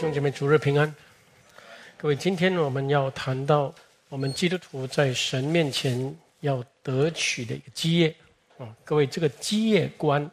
[0.00, 0.94] 兄姐妹，主日平安。
[1.98, 3.70] 各位，今天我们要谈到
[4.08, 8.14] 我们基督徒在神面前要得取的一个基业
[8.56, 8.74] 啊。
[8.82, 10.28] 各位，这个基业观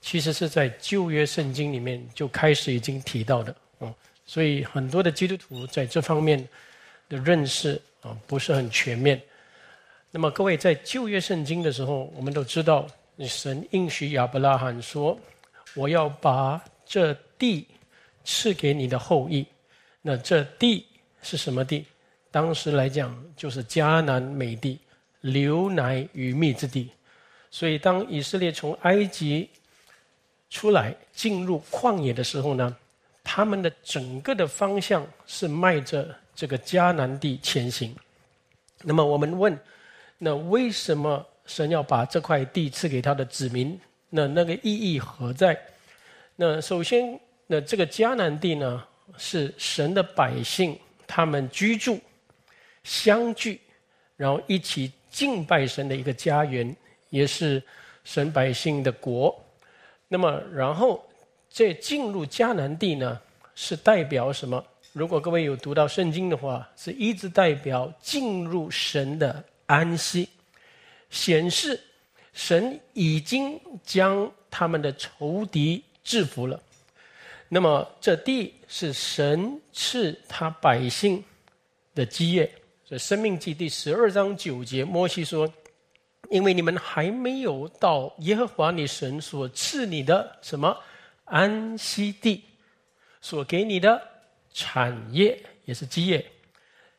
[0.00, 3.94] 其实是在旧约圣经里面就开始已经提到的啊，
[4.24, 6.42] 所以很多的基督徒在这方面
[7.06, 9.20] 的认识啊不是很全面。
[10.10, 12.86] 那么，各位在旧约圣经的时候，我们都知道
[13.20, 15.20] 神应许亚伯拉罕说
[15.76, 17.66] ：“我要把这地。”
[18.28, 19.46] 赐给你的后裔，
[20.02, 20.84] 那这地
[21.22, 21.86] 是什么地？
[22.32, 24.80] 当时来讲就是迦南美地，
[25.20, 26.90] 流奶与蜜之地。
[27.52, 29.48] 所以当以色列从埃及
[30.50, 32.76] 出来进入旷野的时候呢，
[33.22, 37.94] 他们的整个的方向是迈着这个迦南地前行。
[38.82, 39.56] 那么我们问，
[40.18, 43.80] 那为什么神要把这块地赐给他的子民？
[44.10, 45.56] 那那个意义何在？
[46.34, 47.18] 那首先。
[47.46, 48.84] 那这个迦南地呢，
[49.16, 52.00] 是神的百姓他们居住、
[52.82, 53.60] 相聚，
[54.16, 56.74] 然后一起敬拜神的一个家园，
[57.10, 57.62] 也是
[58.02, 59.34] 神百姓的国。
[60.08, 61.04] 那么，然后
[61.48, 63.20] 这进入迦南地呢，
[63.54, 64.64] 是代表什么？
[64.92, 70.28] 如果各位有读到圣经的话，是一直代表进入神的安息，
[71.10, 71.80] 显示
[72.32, 76.60] 神已经将他们的仇敌制服了。
[77.48, 81.22] 那么这地是神赐他百姓
[81.94, 82.44] 的基业，
[82.84, 85.48] 所以《生命记》第十二章九节，摩西说
[86.28, 90.76] ：“因为你们还没有到耶和华你神所赐你的什么
[91.24, 92.42] 安息地，
[93.20, 94.02] 所给你的
[94.52, 96.26] 产业也是基业，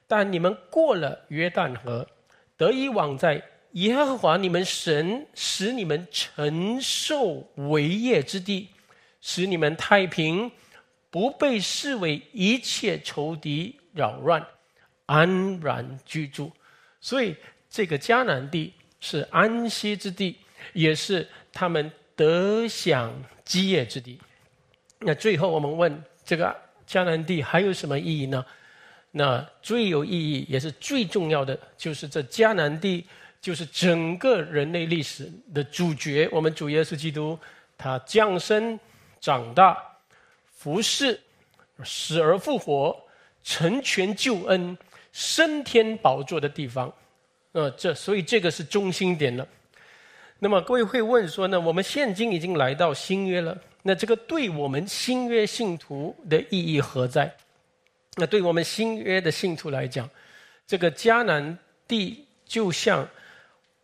[0.07, 2.07] 但你们过了约旦河，
[2.55, 8.69] 得以往在耶和华你们神使你们承受为业之地。”
[9.29, 10.49] 使你们太平，
[11.09, 14.41] 不被视为一切仇敌扰乱，
[15.05, 16.49] 安然居住。
[17.01, 17.35] 所以
[17.69, 18.71] 这个迦南地
[19.01, 20.37] 是安息之地，
[20.71, 24.17] 也是他们得享基业之地。
[24.99, 26.55] 那最后我们问：这个
[26.87, 28.45] 迦南地还有什么意义呢？
[29.11, 33.05] 那最有意义也是最重要的，就是这迦南地
[33.41, 36.29] 就是整个人类历史的主角。
[36.31, 37.37] 我们主耶稣基督
[37.77, 38.79] 他降生。
[39.19, 39.77] 长大、
[40.51, 41.19] 服侍、
[41.83, 42.95] 死而复活、
[43.43, 44.77] 成全救恩、
[45.11, 46.93] 升天宝座的地方，
[47.51, 49.47] 呃，这所以这个是中心点了。
[50.39, 57.35] 那么各位会问说呢，我们现今已经来到新约了，那这个对我们新约信徒的意义何在？
[58.15, 60.09] 那对我们新约的信徒来讲，
[60.65, 61.57] 这个迦南
[61.87, 63.07] 地就像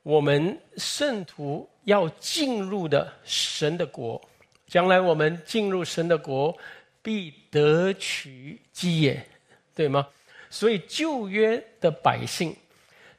[0.03, 4.21] 我们圣徒要进入的神的国。
[4.73, 6.57] 将来我们进入神的国，
[7.03, 9.23] 必得取基业，
[9.75, 10.07] 对吗？
[10.49, 12.55] 所以旧约的百姓，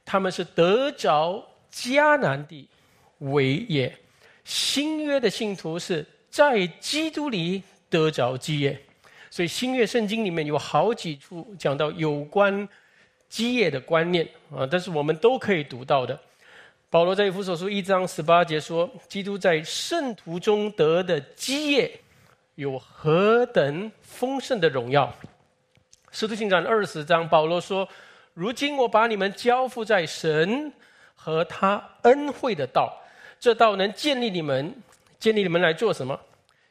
[0.05, 2.69] 他们是得着迦南地
[3.19, 3.89] 为业；
[4.43, 8.77] 新约的信徒是在基督里得着基业。
[9.31, 12.69] 所以新约圣经里面有好几处讲到有关
[13.29, 16.21] 基业的观念啊，但是我们都可以读到的。
[16.95, 21.91] 保罗在以弗所书一章十八节说：“基督在圣徒中得的基业，
[22.55, 25.13] 有何等丰盛的荣耀。”
[26.13, 27.89] 使徒行传二十章，保罗说
[28.33, 30.73] ：“如今我把你们交付在神
[31.17, 32.97] 和他恩惠的道，
[33.41, 34.73] 这道能建立你们，
[35.19, 36.17] 建立你们来做什么？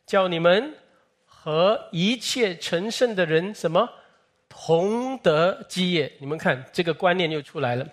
[0.05, 0.73] 叫你们
[1.25, 3.89] 和一切成圣的人什么
[4.47, 6.09] 同得基业？
[6.21, 7.85] 你们看，这个观念又出来了。”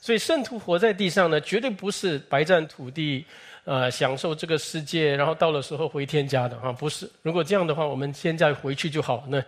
[0.00, 3.24] 所以圣徒活在地上呢，绝对不是白占土地，
[3.64, 7.10] 呃，享受这个世界，然后到了时候回天家的啊，不是。
[7.22, 9.24] 如果这样的话，我们现在回去就好。
[9.28, 9.42] 那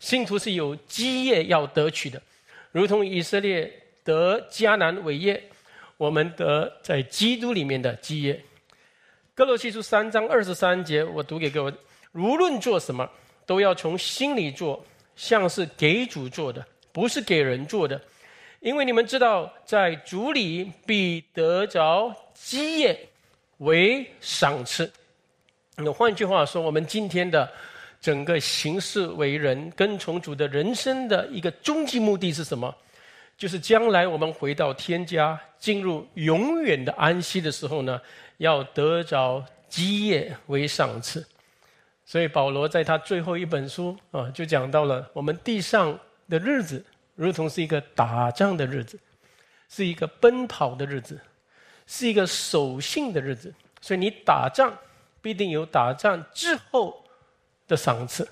[0.00, 2.20] 信徒是有基业要得取的，
[2.72, 5.42] 如同以色列得迦南伟业，
[5.96, 8.42] 我们得在基督里面的基业。
[9.34, 11.72] 哥罗西书三章二十三节，我读给各位：
[12.12, 13.08] 无论做什么，
[13.46, 14.84] 都要从心里做，
[15.14, 17.98] 像是给主做的，不是给人做的。
[18.62, 22.96] 因为你们知道，在主里必得着基业
[23.58, 24.88] 为赏赐。
[25.76, 27.50] 那换句话说，我们今天的
[28.00, 32.72] 整个行事为人、跟从主的人生的一个终极目的是什么？
[33.36, 38.00] 就是将来我们回到天家，进入永远的安息的时候呢，
[38.36, 41.26] 要得着基业为赏赐。
[42.06, 45.98] 所以保罗在他最后一本书啊，就讲到了我们地上
[46.28, 46.84] 的日子。
[47.14, 48.98] 如同是一个打仗的日子，
[49.68, 51.20] 是一个奔跑的日子，
[51.86, 53.54] 是一个守信的日子。
[53.80, 54.72] 所以你打仗
[55.20, 57.04] 必定有打仗之后
[57.66, 58.28] 的赏赐。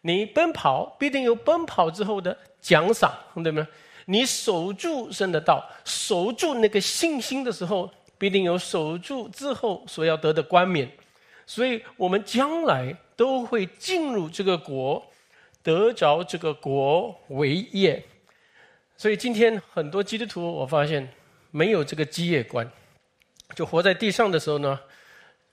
[0.00, 3.12] 你奔跑必定有奔跑之后的奖赏，
[3.42, 3.66] 对吗？
[4.06, 10.90] 你守住圣的道，守住那个信心的时候，必定有守住之后所要得的冠冕。
[11.46, 15.02] 所以我们将来都会进入这个国，
[15.64, 18.00] 得着这个国为业。
[18.96, 21.08] 所以今天很多基督徒，我发现
[21.50, 22.70] 没有这个基业观，
[23.56, 24.78] 就活在地上的时候呢，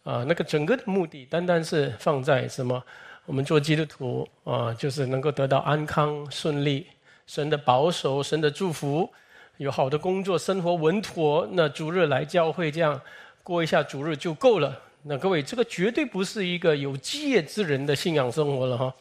[0.03, 2.83] 啊，那个整个的目的单单是放在什么？
[3.25, 6.85] 我们做基督徒啊，就是能够得到安康顺利。
[7.27, 9.09] 神的保守，神的祝福，
[9.57, 12.99] 有好的工作，生活稳妥，那主日来教会这样
[13.41, 14.77] 过一下主日就够了。
[15.03, 18.93] 那各位，这个绝对不是一个有基业之人的信仰生活了哈。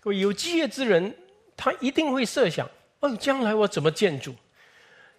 [0.00, 1.14] 各位，有基业之人，
[1.56, 2.68] 他一定会设想：
[3.00, 4.34] 哦，将来我怎么建主？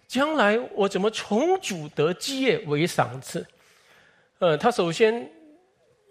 [0.06, 3.46] 将来我怎么从主得基业为赏赐？
[4.40, 5.30] 呃，他首先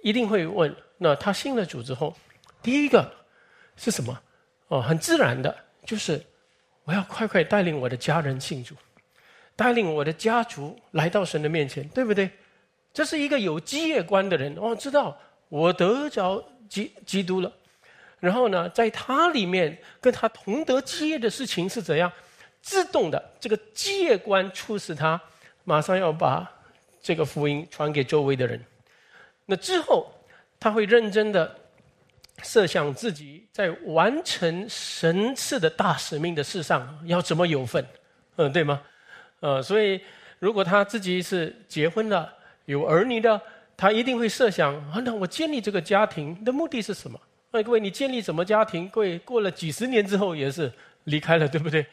[0.01, 2.15] 一定会问：那他信了主之后，
[2.63, 3.13] 第一个
[3.75, 4.17] 是什么？
[4.69, 6.23] 哦，很自然的就是。
[6.83, 8.73] 我要快快带领我的家人信主，
[9.55, 12.27] 带领我的家族来到神的面前，对不对？
[12.91, 15.15] 这是一个有基业观的人哦，知道
[15.47, 17.53] 我得着基基督了。
[18.21, 22.09] 然后呢，在他里面跟他同得基业的事情是怎样？
[22.61, 25.21] 自动的这个基业观促使他
[25.65, 26.49] 马上要把
[27.01, 28.63] 这个福音传给周围的人。
[29.45, 30.09] 那之后
[30.57, 31.57] 他会认真的。
[32.43, 37.85] 设想自己在完成神赐的大使命的事上要怎么有份，
[38.37, 38.81] 嗯，对吗？
[39.41, 40.01] 呃，所以
[40.39, 42.33] 如果他自己是结婚了、
[42.65, 43.39] 有儿女的，
[43.77, 47.19] 他一定会设想：啊，那我建立这个家庭的目的是什么？
[47.51, 48.87] 哎，各位，你建立什么家庭？
[48.87, 50.71] 各位，过了几十年之后也是
[51.03, 51.85] 离开了，对不对？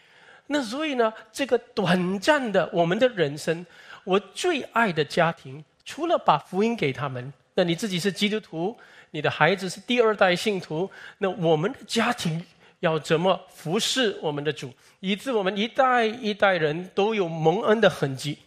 [0.47, 3.67] 那所以呢，这个短暂的我们的人生，
[4.05, 8.77] 我最爱的家庭，除了把福音给他们，那你自己是基督徒。
[9.11, 10.89] 你的孩子是第二代信徒，
[11.19, 12.45] 那我们的家庭
[12.79, 18.39] 要怎么服侍我们的主，以致我们一代一代人都有蒙恩的痕迹？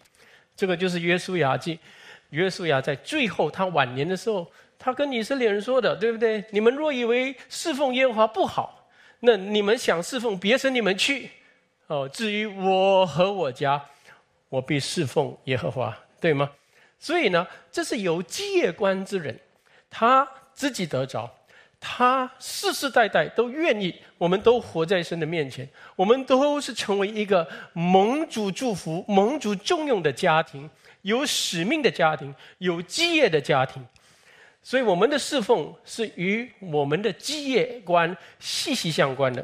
[0.56, 1.78] 这个就是约书亚记。
[2.30, 4.50] 约书亚在最后他晚年的时候，
[4.84, 6.44] 他跟以色列人说的，对不对？
[6.50, 8.90] 你们若以为侍奉耶和华不好，
[9.20, 11.30] 那你们想侍奉别神，你们去。
[11.86, 13.80] 哦，至于我和我家，
[14.50, 16.50] 我必侍奉耶和华，对吗？
[16.98, 19.40] 所以呢，这是有基业观之人，
[19.88, 20.28] 他。
[20.54, 21.28] 自己得着，
[21.80, 30.70] 他世世代代都愿意，我们都活在神的面前，我们都是成为一个蒙主祝福、蒙主重用的家庭，
[31.02, 33.84] 有使命的家庭，有基业的家庭。
[34.64, 39.44] 所以，我们的侍奉是与我们的基业观息息相关的。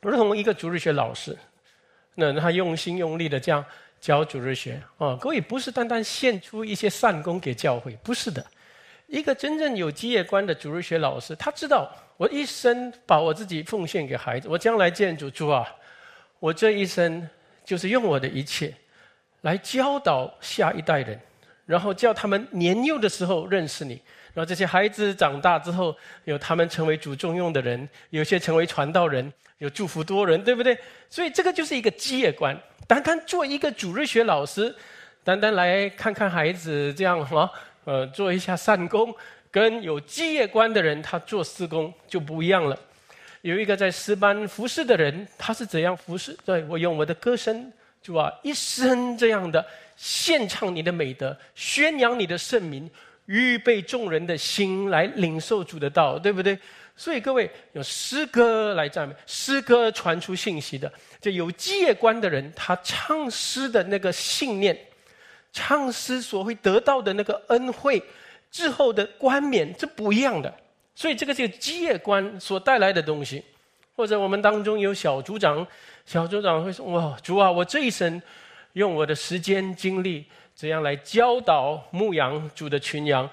[0.00, 1.36] 如同一个主日学老师，
[2.14, 3.64] 那他用心用力的这样
[4.00, 8.44] 教主日学啊，各位不是单单献出一些善功给教会，不是的。
[9.06, 15.66] 一个真正有基业观的主日学老师，他知道我一生把我自己奉献给孩子，我将来见主主啊，
[16.38, 17.26] 我这一生
[17.64, 18.74] 就是用我的一切
[19.40, 21.18] 来教导下一代人，
[21.68, 23.92] 然后叫他们年幼的时候认识你，
[24.32, 25.94] 然后这些孩子长大之后，
[26.24, 30.78] 有他们成为主重用的人，有些成为传道人，有祝福多人，对不对？
[31.10, 32.58] 所以这个就是一个基业观。
[32.86, 34.74] 单单做一个主日学老师，
[35.22, 37.50] 单单来看看孩子这样哈。
[37.84, 39.14] 呃，做一下善功，
[39.50, 42.78] 跟有基业观的人，他做施工就不一样了。
[43.42, 46.34] 有一个在诗班服侍的人，他是怎样服侍？
[46.46, 47.70] 对我用我的歌声，
[48.02, 49.64] 主啊，一生这样的
[49.98, 52.88] 献唱你的美德，宣扬你的圣名，
[53.26, 56.56] 预备众人的心来领受主的道，对不对？
[56.96, 60.90] 所以各位用诗歌来赞美，诗歌传出信息的，
[61.20, 64.78] 就有基业观的人，他唱诗的那个信念。
[65.52, 68.00] 唱诗所会得到的那个恩惠，
[68.50, 70.54] 之后的冠冕，这不一样的。
[70.94, 73.42] 所以这个是基业观所带来的东西。
[73.96, 75.66] 或者我们当中有小组长，
[76.06, 78.22] 小组长会说：“哇，主啊，我这一生
[78.78, 83.28] 用我的时间精力，怎样来教导牧羊主的群羊？”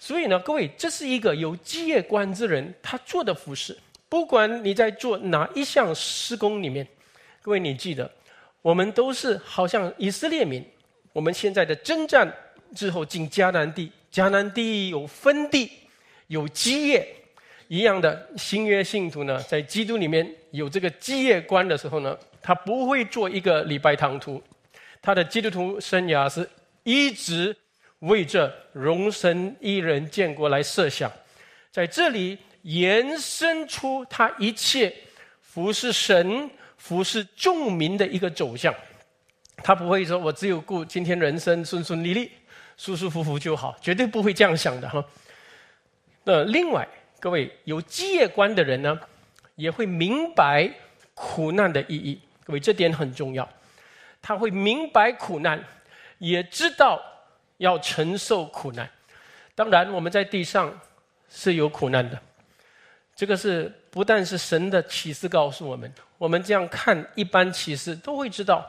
[0.00, 3.76] 所以呢，各位，这是一个有基业观之人他做的服饰。
[4.08, 6.86] 不管你在做哪一项施工里面，
[7.42, 8.10] 各位你记得，
[8.62, 10.64] 我们都是好像以色列民。
[11.12, 12.32] 我们现在的征战
[12.74, 15.70] 之后进迦南地，迦南地有分地，
[16.28, 17.06] 有基业
[17.66, 24.40] 一样的新约信徒呢，在基督里面有这个基业观的时候呢，他不会做一个礼拜堂徒，
[25.00, 26.48] 他的基督徒生涯是
[26.82, 27.56] 一直
[28.00, 31.10] 为着荣神一人建国来设想，
[31.70, 34.94] 在这里延伸出他一切
[35.40, 38.74] 服侍神、服侍众民的一个走向。
[39.56, 42.30] 他不会说：“我只有顾今天人生顺顺利利、
[42.76, 45.04] 舒舒服服就好。”绝对不会这样想的哈。
[46.22, 46.86] 那另外，
[47.18, 49.00] 各位有基业观的人呢，
[49.56, 50.70] 也会明白
[51.14, 52.20] 苦难的意义。
[52.44, 53.48] 各位，这点很重要。
[54.20, 55.62] 他会明白苦难，
[56.18, 57.02] 也知道
[57.56, 58.88] 要承受苦难。
[59.54, 60.72] 当然，我们在地上
[61.28, 62.20] 是有苦难的。
[63.16, 68.64] 这个是不但是神的启示告诉我们，我们这样看一般启示都会知道。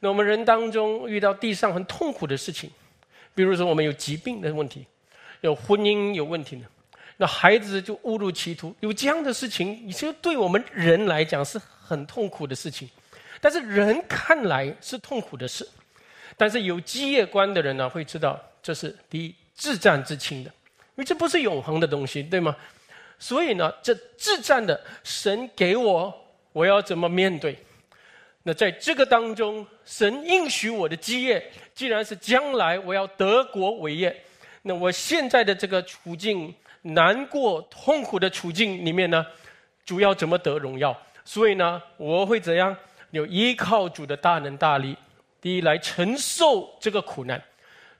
[0.00, 2.70] 那我们人当中遇到地上很痛苦的事情，
[3.34, 4.86] 比如说我们有疾病的问题，
[5.42, 6.66] 有婚姻有问题的，
[7.18, 12.88] 那孩子就误入歧途，有这样的事情，其实对我们人来讲是很痛苦的事情。
[13.44, 15.68] 但是人看来是痛苦的事，
[16.34, 22.56] 但是有基业观的人呢，会知道这是第一自战自清的，因为这不是永恒的东西，对吗？
[23.18, 27.54] 所以呢，这自战的神给我，我要怎么面对？
[28.44, 34.24] 那在这个当中，神应许我的基业，既然是将来我要得国伟业，
[34.62, 39.26] 那我现在的这个处境难过、痛苦的处境里面呢，
[39.84, 40.98] 主要怎么得荣耀？
[41.26, 42.74] 所以呢，我会怎样？
[43.14, 44.96] 有依靠主的大能大力，
[45.40, 47.42] 第一来承受这个苦难，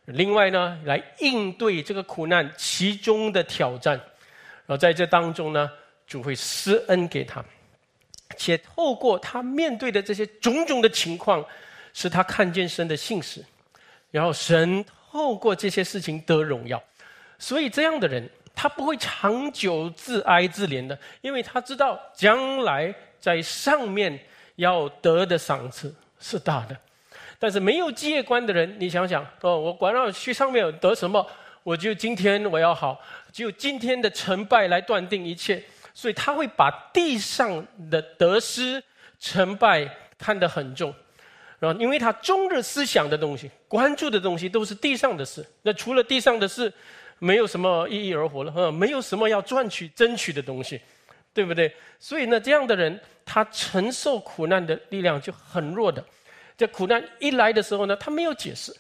[0.07, 3.97] 另外呢，来应对这个苦难其中的挑战。
[4.67, 5.71] 然后在这当中呢，
[6.07, 7.45] 主会施恩给他，
[8.37, 11.45] 且透过他面对的这些种种的情况，
[11.93, 13.45] 使他看见神的信实，
[14.11, 16.83] 然后神透过这些事情得荣耀。
[17.39, 24.19] 所以这样的人，他不会长久自哀自怜的，因为他知道将来在上面
[24.57, 26.77] 要得的赏赐是大的。
[27.39, 31.27] 但是没有基业观的人，你想想哦，我管要去上面得什么？
[31.63, 33.01] 我就今天我要好，
[33.33, 35.63] 只有今天的成败来断定一切，
[35.95, 38.83] 所以他会把地上的得失、
[39.19, 40.95] 成败看得很重，
[41.59, 46.71] 然后因为他终日思想的东西、关注的东西都是地上的事，那除了地上的事，
[47.19, 50.79] 没有什么意义而活了，没有什么要赚取、争取的东西，
[51.35, 51.75] 对不对？
[51.99, 56.03] 所以呢，这样的人他承受苦难的力量就很弱的，
[56.57, 58.75] 这苦难一来的时候呢，他没有解释，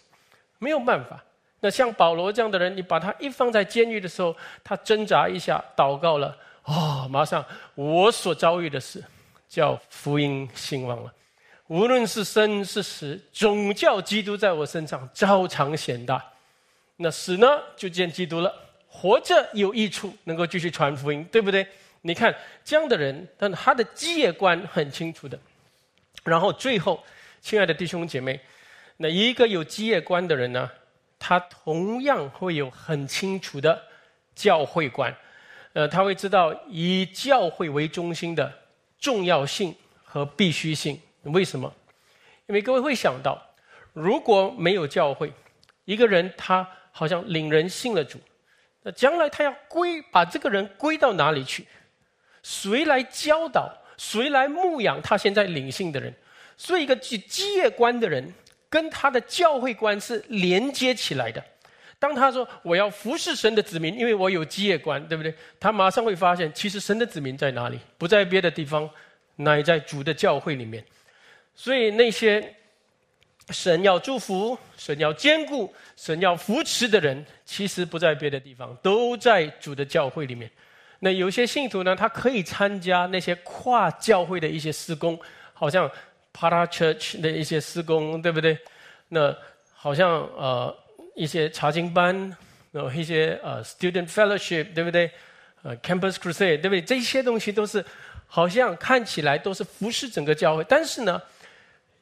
[0.58, 1.22] 没有办法。
[1.60, 7.44] 那像保罗这样的人，你把他一放在监狱的时候，他挣扎一下，祷告了，哦，马上
[7.74, 9.02] 我所遭遇的事，
[9.48, 11.12] 叫福音兴旺了。
[11.68, 16.22] 无论是生是死，总叫基督在我身上照常显大。
[16.96, 18.52] 那死呢，就见基督了；
[18.86, 21.66] 活着有益处，能够继续传福音，对不对？
[22.06, 25.38] 你看这样的人，但他的基业观很清楚的。
[26.22, 27.02] 然后最后，
[27.40, 28.38] 亲爱的弟兄姐妹，
[28.98, 30.70] 那一个有基业观的人呢？
[31.18, 33.82] 他同样会有很清楚的
[34.34, 35.16] 教会观，
[35.72, 38.52] 呃，他会知道以教会为中心的
[38.98, 41.00] 重要性和必须性。
[41.22, 41.72] 为什么？
[42.46, 43.40] 因为各位会想到，
[43.94, 45.32] 如果没有教会，
[45.86, 48.20] 一个人他好像领人信了主，
[48.82, 51.66] 那将来他要归把这个人归到哪里去？
[52.44, 53.76] 谁来教导？
[53.96, 56.14] 谁来牧养他现在领性的人？
[56.56, 58.32] 所以，一个具基业观的人。
[58.70, 61.40] 跟他的教会观是连接起来的。
[61.96, 65.32] 当他说我要服侍神的子民，因为我有基业观，对不对？
[65.60, 67.78] 他马上会发现，其实神的子民在哪里？
[67.96, 68.90] 不在别的地方，
[69.36, 70.84] 乃在主的教会里面。
[71.54, 72.52] 所以那些
[73.50, 80.50] 神要祝福、神要兼顾、神要扶持的人，其实不在别的地方，都在主的教会里面。
[81.04, 85.16] 那有些信徒呢，他可以参加那些跨教会的一些施工，
[85.52, 85.90] 好像。
[86.36, 88.58] Para Church 的一些施工，对不对？
[89.10, 89.32] 那
[89.72, 90.76] 好像呃
[91.14, 92.36] 一些查经班，
[92.72, 95.08] 然后一些呃 Student Fellowship，对不对？
[95.62, 96.82] 呃 Campus Crusade，对不对？
[96.82, 97.84] 这些东西都是
[98.26, 101.22] 好像看起来都是服侍整个教会，但是呢，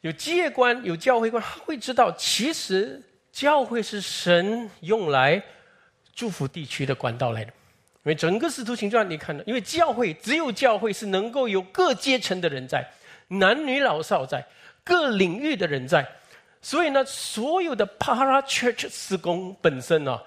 [0.01, 5.43] 有基业观、有教会观，他会知道，其实教会是神用来
[6.15, 7.53] 祝福地区的管道来的。
[8.05, 12.85] 因为整个使徒行传你看到，因为教会只有教会是能够有各阶层的人在。
[13.29, 14.45] 男女老少在
[14.85, 16.07] 各领域的人在，
[16.61, 20.21] 所以呢，所有的 para church 施工本身呢，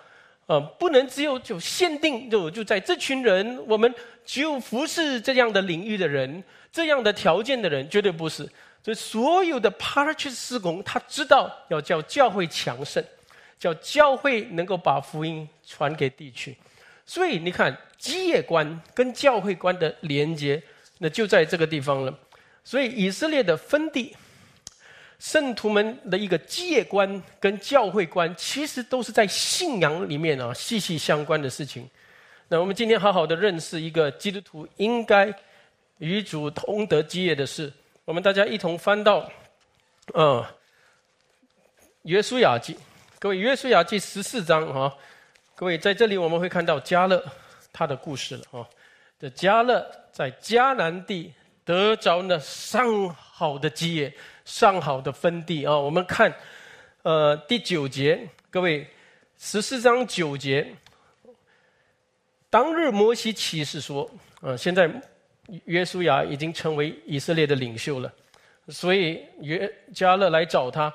[0.48, 3.94] 呃，不能只有就限定就就在这群人，我们
[4.26, 8.50] 只有服侍这样的领域的人，这样的条件的人，绝对不是。
[8.82, 13.04] 所以所有的 para church 施工，他知道要叫教会强盛，
[13.60, 16.58] 叫教会能够把福音传给地区。
[17.06, 20.62] 所以你看，基业观跟教会观的连接，
[20.98, 22.20] 那就在这个地方了。
[22.64, 24.16] 所以以色列的分地，
[25.20, 31.88] 圣徒们的一个基业观跟教会观，其实都是在信仰里面啊息息相关的事情。
[32.48, 35.34] 那我们今天好好的认识一个基督徒应该
[36.00, 37.72] 与主同得基业的事。
[38.04, 39.28] 我们大家一同翻到，
[40.14, 40.44] 嗯，
[42.04, 42.78] 约书亚记，
[43.20, 44.94] 各位约书亚记十四章啊，
[45.58, 47.24] 各位在这里我们会看到加勒，
[47.72, 48.68] 他的故事了啊。
[49.18, 51.34] 这加勒在迦南地
[51.64, 55.74] 得着那上好的基业、上好的分地啊。
[55.74, 56.34] 我们看，
[57.04, 58.86] 呃，第九节，各位
[59.38, 60.68] 十四章九节，
[62.50, 64.92] 当日摩西启示说，呃，现在
[65.64, 68.14] 约书亚已经成为以色列的领袖了，
[68.68, 70.94] 所以约加勒来找他。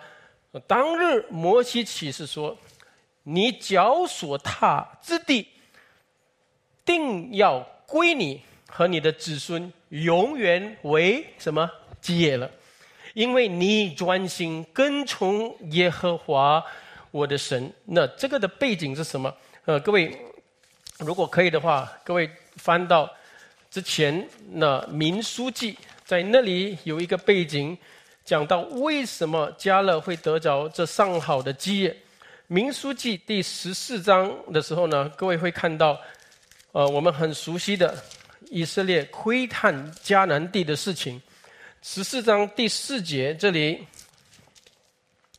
[0.66, 2.54] 当日摩西启示说
[3.22, 5.46] ：“你脚所踏之地，
[6.84, 12.50] 定要归你和你的子孙，永远为什么基业了？
[13.14, 16.64] 因为你专心跟从耶和华
[17.10, 17.72] 我的神。
[17.84, 19.34] 那这个的背景是什么？
[19.64, 20.16] 呃，各位，
[20.98, 23.10] 如果可以的话，各位翻到
[23.70, 27.76] 之前那民书记，在那里有一个背景。”
[28.22, 31.90] 讲到为什么迦勒会得着这上好的基业，
[32.52, 35.96] 《民书记》第十四章的时候呢，各位会看到，
[36.72, 37.96] 呃，我们很熟悉的
[38.50, 41.22] 以色列窥探迦南地的事情。
[41.80, 43.86] 十四章第四节这里，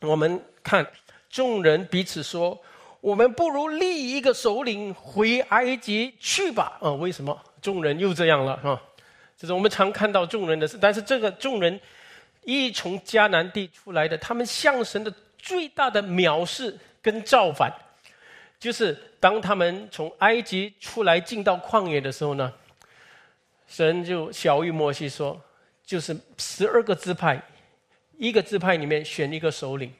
[0.00, 0.90] 我们看
[1.28, 2.58] 众人彼此说
[3.02, 8.54] ：“我们不如立一个首领回埃及去吧。”啊，为什么众人又这样了？
[8.64, 8.82] 啊，
[9.36, 11.78] 这是我们常看到众人的事，但是这个众人。
[12.44, 17.70] 一从迦南地出来的，他们向神的最大的藐视跟造反，
[18.58, 22.52] 就是当他们从埃及出来进到旷野的时候呢，
[23.66, 25.38] 神就小谕摩西说，
[25.84, 27.42] 就是十二个支派，
[28.16, 29.92] 一个支派里面选一个首领，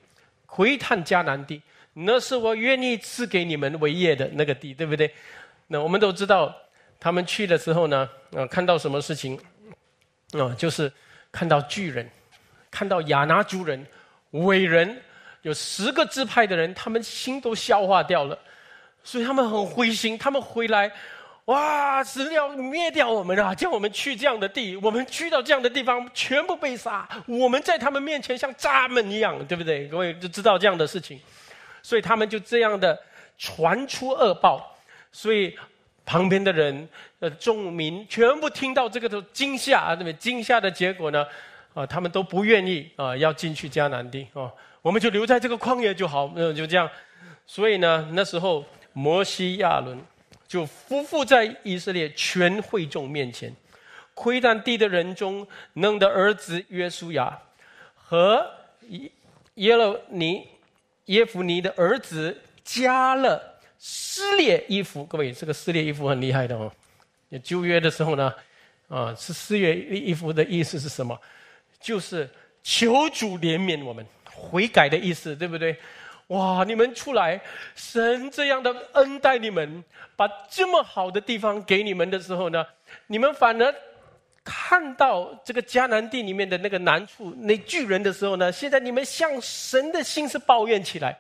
[0.47, 1.61] 回探迦南地，
[1.95, 5.13] 那是我愿意赐给你们为业的那个地，对不对？
[5.67, 6.55] 那我们都知道，
[7.01, 9.37] 他们去的时候呢，啊，看到什么事情，
[10.33, 10.91] 啊，就是
[11.33, 12.09] 看到巨人。
[12.71, 13.87] 看到亚拿族人、
[14.31, 15.03] 伟人
[15.43, 18.39] 有十个支派的人，他们心都消化掉了，
[19.05, 20.17] 所以他们很灰心。
[20.17, 20.91] 他们回来，
[21.47, 23.55] 哇，是要灭掉我们啊！
[23.55, 27.09] 叫我们去这样的地，我们去到这样的地方，全部被杀。
[27.27, 29.89] 我们在他们面前像渣们一样，对不对？
[29.89, 31.21] 各位就知道这样的事情，
[31.83, 32.99] 所以他们就这样的
[33.37, 34.69] 传出恶报。
[35.11, 35.55] 所以
[36.07, 36.89] 旁边的人、
[37.19, 40.13] 呃，众民全部听到这个都惊吓，对不对？
[40.15, 41.27] 惊吓的结果呢？
[41.75, 46.91] 啊，他们都不愿意啊，要进去迦南地啊，我们就留在这个旷野就好，嗯，就这样。
[47.47, 49.99] 所以呢，那时候摩西亚伦
[50.47, 53.55] 就夫妇在以色列全会众面前，
[54.15, 57.39] 窥探地的人中，弄的儿子约书亚
[57.95, 58.45] 和
[58.89, 59.11] 耶
[59.55, 60.47] 耶勒尼
[61.07, 63.41] 耶夫尼的儿子加勒
[63.79, 65.05] 撕裂衣服。
[65.05, 66.73] 各位，这个撕裂衣服很厉害的哦。
[67.43, 68.33] 旧约的时候呢，
[68.89, 71.19] 啊，是撕裂衣服的意思是什么？
[71.81, 72.29] 就是
[72.63, 75.77] 求主怜悯我们，悔改的意思，对不对？
[76.29, 77.41] 哇，你们出来，
[77.75, 79.85] 神这样的恩待你们，
[80.17, 82.65] 把这么好的地方给你们的时候呢，
[83.09, 83.75] 你们反而
[84.43, 91.19] 看到这个迦南地里面的那个难处，那巨人的时候呢，现在你们向神的心是抱怨起来，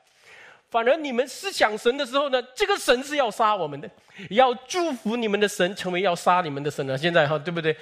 [0.70, 3.90] 反而你们思想神的时候呢，这个神是要杀我们的，
[4.31, 6.96] 要祝福你们的神成为要杀你们的神了。
[6.96, 7.77] 现在哈，对不对？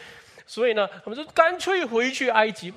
[0.47, 2.75] 所以呢，他们说干脆回去埃及，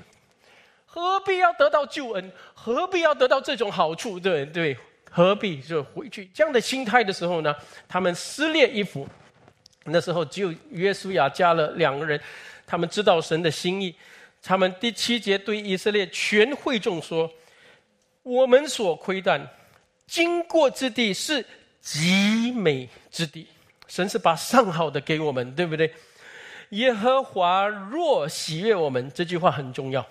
[0.94, 2.32] 何必要得到救恩？
[2.54, 4.20] 何必要得到这种好处？
[4.20, 4.78] 对对，
[5.10, 6.30] 何必就回去？
[6.36, 7.52] 这样的心态的时候呢，
[7.88, 9.10] 他们撕裂衣服。
[9.86, 12.22] 那时候只有约书亚加了两个人，
[12.68, 13.96] 他们知道神的心意。
[14.44, 17.28] 他们第七节对以色列全会众说
[18.22, 19.50] ：“我们所窥探
[20.06, 21.44] 经过之地是
[21.82, 23.48] 极美之地，
[23.88, 25.92] 神是把上好的给我们，对不对？”
[26.70, 30.06] 耶和华若喜悦我们，这句话很重要。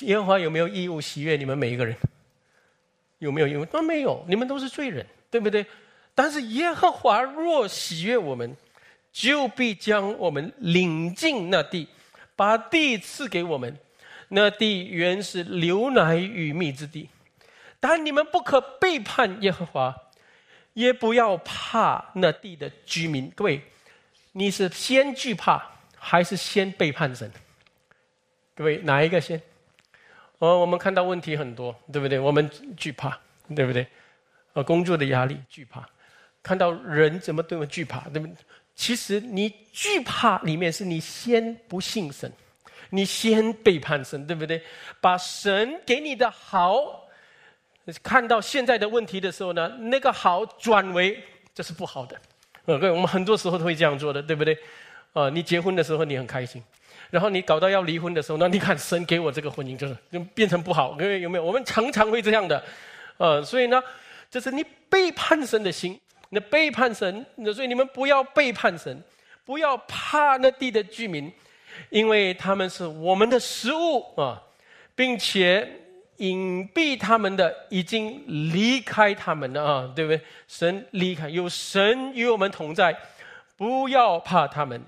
[0.00, 1.96] 耶和华有没有义务喜悦你们每一个人？
[3.18, 3.64] 有没有义务？
[3.64, 5.64] 都没有，你们都是罪人，对不对？
[6.14, 8.56] 但是耶和华若喜悦我们，
[9.12, 11.88] 就必将我们领进那地，
[12.34, 13.76] 把地赐给我们。
[14.28, 17.08] 那地原是流奶与蜜之地，
[17.78, 19.94] 但你们不可背叛耶和华，
[20.72, 23.30] 也不要怕那地的居民。
[23.34, 23.60] 各位。
[24.34, 25.62] 你是先惧怕
[25.98, 27.30] 还是先背叛神？
[28.54, 29.38] 各位哪一个先？
[30.42, 32.18] 哦，我们看到问题很多，对不对？
[32.18, 33.16] 我们惧怕，
[33.54, 33.86] 对不对？
[34.54, 35.88] 呃，工作的压力惧怕，
[36.42, 38.34] 看到人怎么对我惧怕，对不对？
[38.74, 42.28] 其实你惧怕里面是你先不信神，
[42.90, 44.60] 你先背叛神，对不对？
[45.00, 47.06] 把神给你的好，
[48.02, 51.22] 看到现在的问题的时候呢，那个好转为
[51.54, 52.20] 这是不好的。
[52.64, 54.58] 呃，对，我们很多时候都会这样做的，对不对？
[55.12, 56.60] 啊，你结婚的时候你很开心，
[57.12, 61.44] 然后你搞到要离婚的时候，那你看神给我这个婚姻就是就变成不好，因为有没有？
[61.44, 62.64] 我们常常会这样的，
[63.18, 63.82] 呃，所以呢，
[64.30, 68.98] 这是你背叛神的心，那背叛神，所以你们不要背叛神，
[69.44, 71.30] 不要怕那地的居民，
[71.90, 74.40] 因为他们是我们的食物啊，
[74.94, 75.70] 并且
[76.16, 80.18] 隐蔽他们的已经离开他们了啊，对不对？
[80.48, 82.96] 神离开，有神与我们同在，
[83.58, 84.82] 不要怕他们。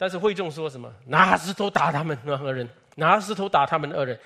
[0.00, 0.90] 但是会众说什么？
[1.04, 4.18] 拿石头打他们那二人，拿石头打他们二人。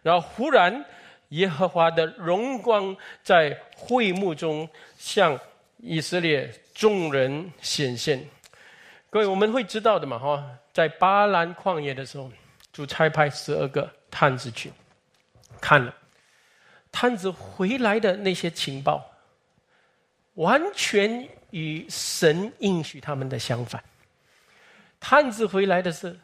[0.00, 0.84] 然后忽然，
[1.30, 5.36] 耶和华的荣光在会幕中向
[5.78, 8.24] 以色列众人显现。
[9.10, 10.16] 各位，我们会知道的嘛？
[10.16, 12.30] 哈，在巴兰旷野的时候，
[12.72, 14.70] 主差派十二个探子去
[15.60, 15.92] 看了，
[16.92, 19.04] 探子回来的那些情报，
[20.34, 23.82] 完全与神应许他们的相反。
[25.08, 26.18] 探子回来的是，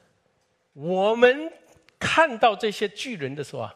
[0.73, 1.53] 我们
[2.01, 3.73] 看到这些巨人的时候啊，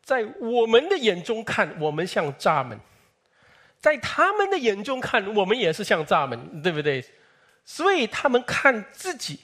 [0.00, 2.78] 在我们的眼中看，我们像蚱蜢；
[3.80, 7.04] 在他们的眼中看，我们也是像蚱蜢，对不对？
[7.64, 9.40] 所以他们看自己，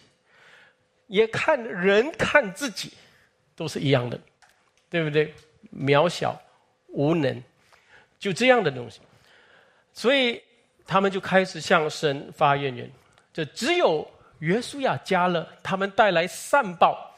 [1.09, 2.92] 也看人看自己，
[3.57, 4.16] 都是一样的，
[4.88, 5.35] 对不对？
[5.77, 6.40] 渺小、
[6.87, 7.42] 无能，
[8.16, 9.01] 就这样的东西。
[9.92, 10.40] 所以
[10.87, 12.88] 他们就开始向神发怨言，
[13.33, 14.09] 就只有。
[14.42, 17.14] 约书亚加了他们带来善报，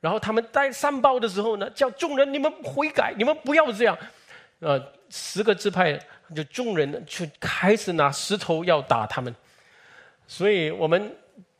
[0.00, 3.98] 然后他们带善报的时候呢，叫众人你们悔改，你们不要这样。
[4.60, 5.98] 呃，十个支派
[6.32, 9.34] 就众人，就开始拿石头要打他们。
[10.28, 11.12] 所以我们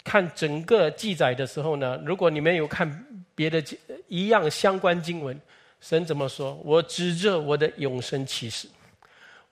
[0.04, 2.88] 看整个记载的时候呢，如果你们有看
[3.34, 3.60] 别的
[4.06, 5.36] 一样相关经文，
[5.80, 6.54] 神怎么说？
[6.64, 8.68] 我指着我的永生启示，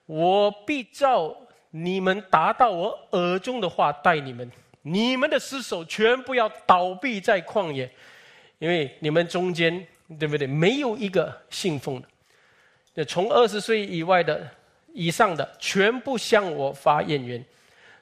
[0.05, 1.35] 我必照
[1.71, 4.49] 你们达到我耳中的话待你们。
[4.91, 7.89] 你们的尸首全部要倒闭在旷野，
[8.57, 9.85] 因为你们中间
[10.17, 10.47] 对不对？
[10.47, 12.07] 没有一个信奉的。
[12.95, 14.49] 那从二十岁以外的、
[14.93, 17.45] 以上的，全部向我发怨言，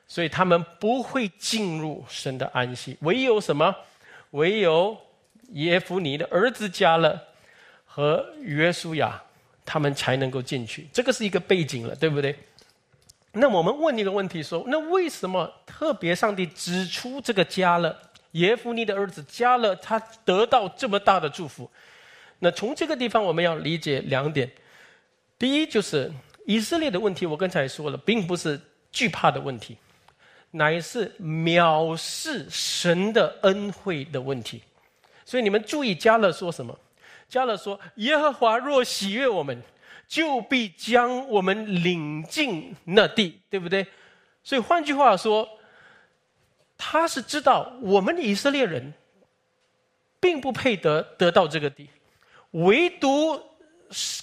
[0.07, 2.97] 所以他们不会进入神的安息。
[3.01, 3.75] 唯有什么？
[4.31, 4.97] 唯有
[5.51, 7.19] 耶夫尼的儿子加勒
[7.85, 9.21] 和约书亚，
[9.65, 10.87] 他们才能够进去。
[10.93, 12.33] 这个是一个背景了，对不对？
[13.39, 17.95] 那我们问一个问题：说，那为什么特别上帝指出这个加勒
[18.31, 21.69] 耶夫尼的儿子加勒，他得到这么大的祝福？
[22.39, 24.51] 那从这个地方我们要理解两点：
[25.39, 26.11] 第一，就是
[26.45, 28.59] 以色列的问题，我刚才说了，并不是
[28.91, 29.77] 惧怕的问题，
[30.51, 34.61] 乃是藐视神的恩惠的问题。
[35.25, 36.77] 所以你们注意，加勒说什么？
[37.29, 39.61] 加勒说：“耶和华若喜悦我们。”
[40.07, 43.85] 就必将我们领进那地，对不对？
[44.41, 45.47] 所以换句话说，
[46.77, 48.93] 他是知道我们以色列人
[50.19, 51.89] 并不配得得到这个地，
[52.51, 53.37] 唯独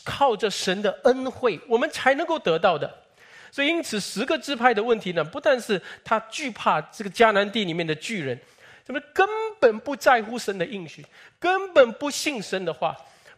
[0.03, 3.03] 靠着神的恩惠，我们才能够得到的。
[3.51, 8.41] 所以因此，十个支派的问题呢，不但是他惧怕这个迦南地里面的巨人，
[8.87, 9.29] 他们根
[9.61, 11.05] 本不在乎神的应许，
[11.39, 12.97] 根本不信神的话，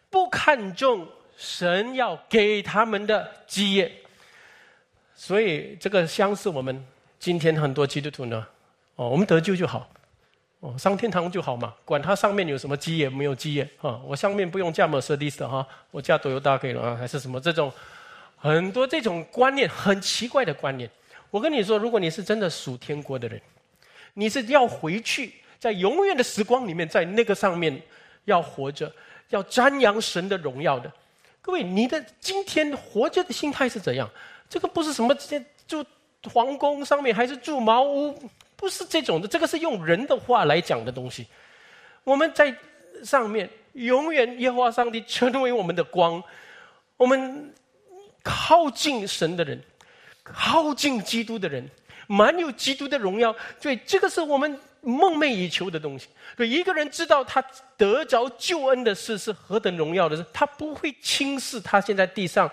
[0.09, 1.07] 不看重。
[1.37, 3.93] 神要给他们的基业，
[5.15, 6.85] 所以这个相似我们
[7.19, 8.47] 今天很多基督徒呢，
[8.95, 9.89] 哦，我们得救就好，
[10.61, 17.71] 哦，上天堂就好嘛，管他上面有什么基业没有基业啊，我上面不用加 Mercedes 的哈，我加都有大可以了啊，还是什么这种
[18.37, 20.91] 很多这种观念很奇怪的观念。
[21.31, 23.39] 我跟你说，如果你是真的属天国的人，
[24.15, 27.79] 你是要回去在永远的时光里面，在那个上面
[28.25, 28.91] 要活着，
[29.29, 30.91] 要瞻仰神的荣耀的。
[31.47, 34.11] 各位，你的今天活着的心态是怎样？
[34.51, 35.87] 这个不是什么直接住
[36.29, 38.21] 皇宫上面，还是住茅屋，
[38.57, 39.29] 不是这种的。
[39.29, 41.25] 这个是用人的话来讲的东西。
[42.03, 42.53] 我们在
[43.05, 46.21] 上面永远耶和华上帝成为我们的光，
[46.97, 47.55] 我们
[48.25, 49.63] 靠近神的人，
[50.25, 51.71] 靠近基督的人，
[52.09, 53.33] 满有基督的荣耀。
[53.61, 54.59] 所以这个是我们。
[54.87, 57.45] 梦寐以求的东西，可一个人知道他
[57.77, 62.49] 得着救恩的事是何等荣耀的事，他不会轻视他现在地上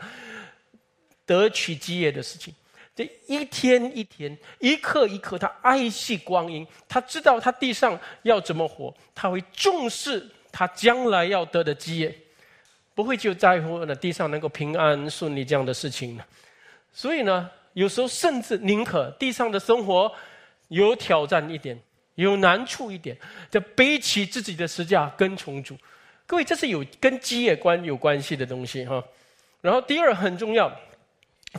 [1.28, 2.52] 得取基业的事情。
[2.96, 6.66] 这一天一天，一刻一刻，他爱惜光阴。
[6.88, 12.16] 他知道他地上要怎么活，他会重视他将来要得的基业，
[12.96, 16.20] 不会就在乎那地上能够平安顺利这样的事情
[16.92, 20.12] 所以呢，有时候甚至宁可地上的生活
[20.70, 21.80] 有挑战一点。
[22.16, 23.18] 有难处一点，
[23.50, 25.78] 就背起自己的十架跟从主。
[26.26, 29.04] 各位，这是有跟基业观有关系的东西哈。
[29.62, 30.72] 然后第二很重要，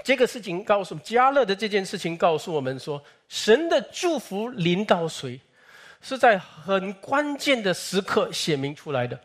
[0.03, 5.39] 这个事情告诉加勒的这件事情告诉我们说，神的祝福临到谁，
[6.01, 9.19] 是在很关键的时刻显明出来的。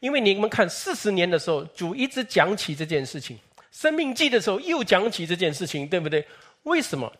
[0.00, 3.36] 因为你们看四十年的时候，主一直讲起这件事情；
[3.72, 6.26] 生命记的时候又讲起这件事情，对不对？
[6.64, 7.10] 为什么？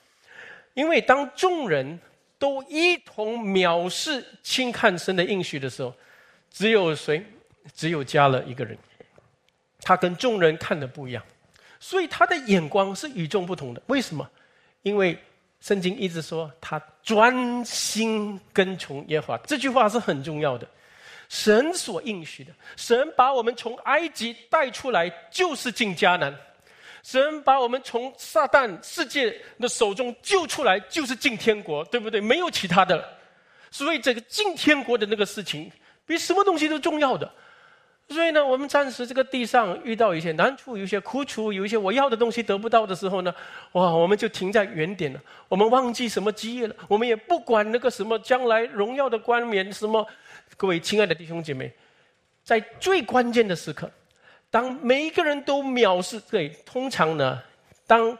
[0.74, 1.98] 因为当众人
[2.44, 5.94] 都一同藐视、轻看神的应许的时候，
[6.50, 7.24] 只有谁？
[7.74, 8.76] 只有加了一个人，
[9.80, 11.24] 他跟众人看的不一样，
[11.80, 13.82] 所以他的眼光是与众不同的。
[13.86, 14.30] 为什么？
[14.82, 15.18] 因为
[15.62, 20.68] 圣经一直说他专心跟从耶和华，这句话是很重要的。
[21.30, 26.38] 神所应许的，神把我们从埃及带出来，就是进迦南。
[27.04, 32.18] 神把我们从撒旦世界的手中救出来，就是进天国，对不对？
[32.18, 33.06] 没有其他的。
[33.70, 35.70] 所以这个进天国的那个事情，
[36.06, 37.30] 比什么东西都重要的。
[38.08, 43.34] 所以呢，我们暂时这个地上遇到一些难处、有些苦楚、有一些我要的东西得不到的时候呢，
[43.72, 45.20] 哇，我们就停在原点了。
[45.48, 50.06] 我们忘记什么基业了，我们也不管那个什么将来荣耀的冠冕什么。
[50.56, 51.70] 各位亲爱的弟兄姐妹，
[52.42, 53.90] 在最关键的时刻。
[54.54, 57.42] 当每一个人都藐视，对，通常呢，
[57.88, 58.16] 当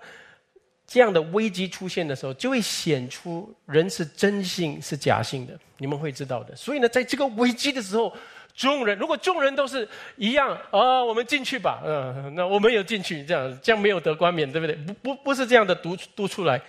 [0.85, 6.57] 这样的危机出现的时候，就会显出人是真性是假性的，你们会知道的。
[6.57, 8.13] 所以呢，在这个危机的时候，
[8.53, 14.75] 众人如果众人都是一样啊，我们进去吧，嗯，那我们有进去，这样这样没有得冠冕，对不对？
[14.75, 16.61] 不不不是这样的读读出来，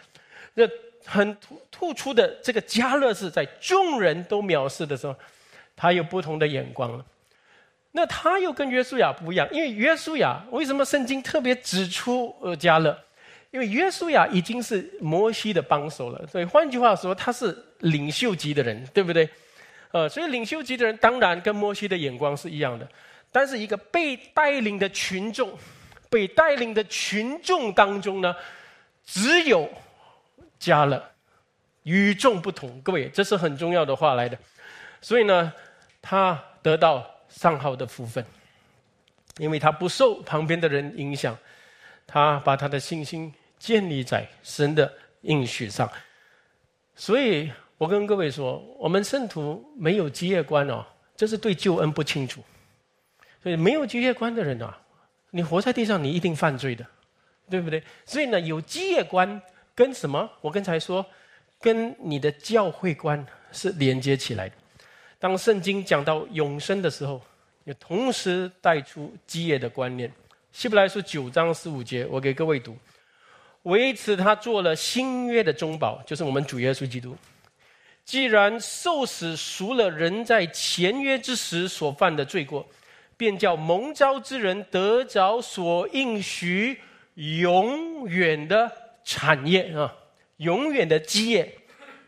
[0.53, 0.63] 那
[1.07, 5.15] 很突突出的这个加勒是在众人都藐视的时候，
[5.75, 7.03] 他有不同的眼光了。
[7.97, 12.93] 那他又跟约书亚不一样，因为约书亚为什么圣经特别指出呃加勒？
[13.51, 19.29] 因为约书亚已经是摩西的帮手了，所以换句话说，他是领袖级的人，对不对？
[19.93, 22.85] 呃，所以领袖级的人当然跟摩西的眼光是一样的。
[23.31, 25.57] 但是一个被带领的群众，
[26.09, 28.35] 被带领的群众当中呢，
[29.05, 29.69] 只有
[30.59, 31.01] 加勒
[31.83, 32.81] 与众不同。
[32.81, 34.37] 各位，这是很重要的话来的。
[34.99, 35.53] 所以呢，
[36.01, 37.09] 他得到。
[37.35, 38.25] 上好的福分，
[39.37, 41.37] 因为他不受旁边的人影响，
[42.07, 45.89] 他把他的信心建立在神的应许上。
[46.95, 52.41] 所以我跟各位说，我们圣徒没有基业观哦，这是对救恩不清楚。
[53.43, 54.75] 所以没有基业观的人啊，
[55.31, 56.85] 你活在地上，你一定犯罪的，
[57.49, 57.83] 对不对？
[58.05, 59.39] 所以呢，有基业观
[59.75, 60.27] 跟什么？
[60.41, 61.05] 我刚才说，
[61.59, 64.55] 跟你的教会观是连接起来的。
[65.25, 67.19] 当圣经讲到永生的时候，
[67.63, 70.11] 也同时带出基业的观念。
[70.51, 72.77] 希伯来书九章十五节，我给各位读：
[73.63, 77.17] 为此，他做了新约的中保，就是我们主耶稣基督。
[78.03, 82.63] 既然受死赎了人在前约之时所犯的罪过，
[83.17, 86.79] 便叫蒙召之人得着所应许
[87.15, 88.71] 永远的
[89.03, 89.91] 产业啊，
[90.37, 91.51] 永远的基业。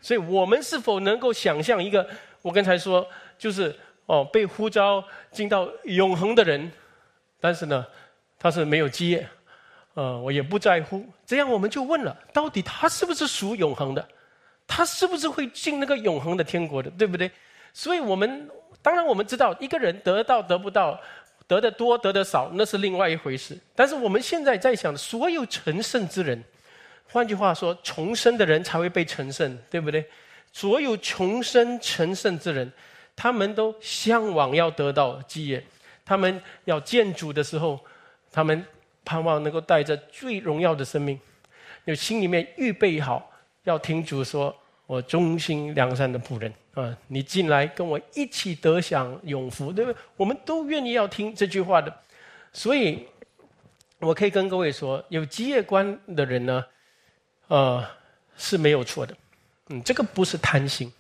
[0.04, 2.08] 所以我们是否能够想象一个？
[2.42, 6.72] 我刚才说，就是哦，被呼召进到永恒的人，
[7.40, 7.86] 但是呢，
[8.40, 9.28] 他是没有基业，
[9.94, 11.06] 呃，我也不在乎。
[11.26, 14.08] 这样我们就问了：到底他是不是属永恒的？
[14.66, 16.90] 他是不是会进那个永恒的天国的？
[16.92, 17.32] 对不对？
[17.74, 18.50] 所以我们
[18.82, 21.00] 当然我们知道，一个人得到得不到，
[21.48, 23.58] 得的多得的少，那是另外一回事。
[23.76, 26.44] 但是我们现在在想，所有成圣之人，
[27.10, 30.06] 换句话说，重生的人才会被成圣，对不对？
[30.58, 32.74] 所有重生成圣之人，
[33.16, 35.64] 他们都向往要得到基业。
[36.04, 37.80] 他们要见主的时候，
[38.32, 38.66] 他们
[39.06, 41.20] 盼望能够带着最荣耀的生命，
[41.86, 43.32] 就心里面预备好
[43.66, 44.56] 要听主说
[44.88, 51.96] ：“我忠心良善的仆人啊，你进来跟我一起得享永福，对不对？”我们都愿意要听这句话的。
[52.52, 53.06] 所以，
[54.00, 56.66] 我可以跟各位说，有基业观的人呢，
[57.48, 57.86] 呃，
[58.36, 59.16] 是没有错的。
[59.70, 60.92] 嗯，这个不是贪心，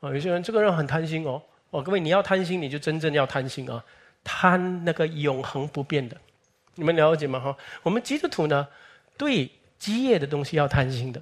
[0.00, 3.84] 啊，有些人这个人很贪心哦，哦，各位你要贪心，你就真正要贪心啊，
[4.22, 6.16] 贪那个永恒不变的，
[6.76, 7.40] 你们了解吗？
[7.40, 8.68] 哈，我们基督徒呢，
[9.16, 11.20] 对基业的东西要贪心的，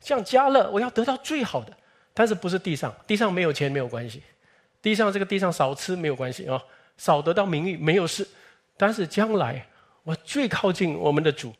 [0.00, 1.72] 像加勒，我要得到最好的，
[2.12, 4.22] 但是不是地上，地上没有钱没有关系，
[4.82, 6.60] 地上这个地上少吃没有关系啊，
[6.96, 8.26] 少得到名誉没有事，
[8.76, 9.64] 但是将来
[10.02, 11.54] 我最靠近我们的主，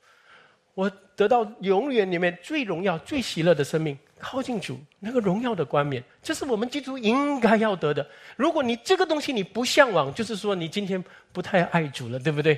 [0.74, 3.96] 我得到永远里面最荣耀、最喜乐的生命。
[4.22, 8.06] 靠近主那个荣耀的冠冕，这是我们基督应该要得的。
[8.36, 12.56] 如果你这个东西你不向往，就是说你今天不太爱主了，对不对？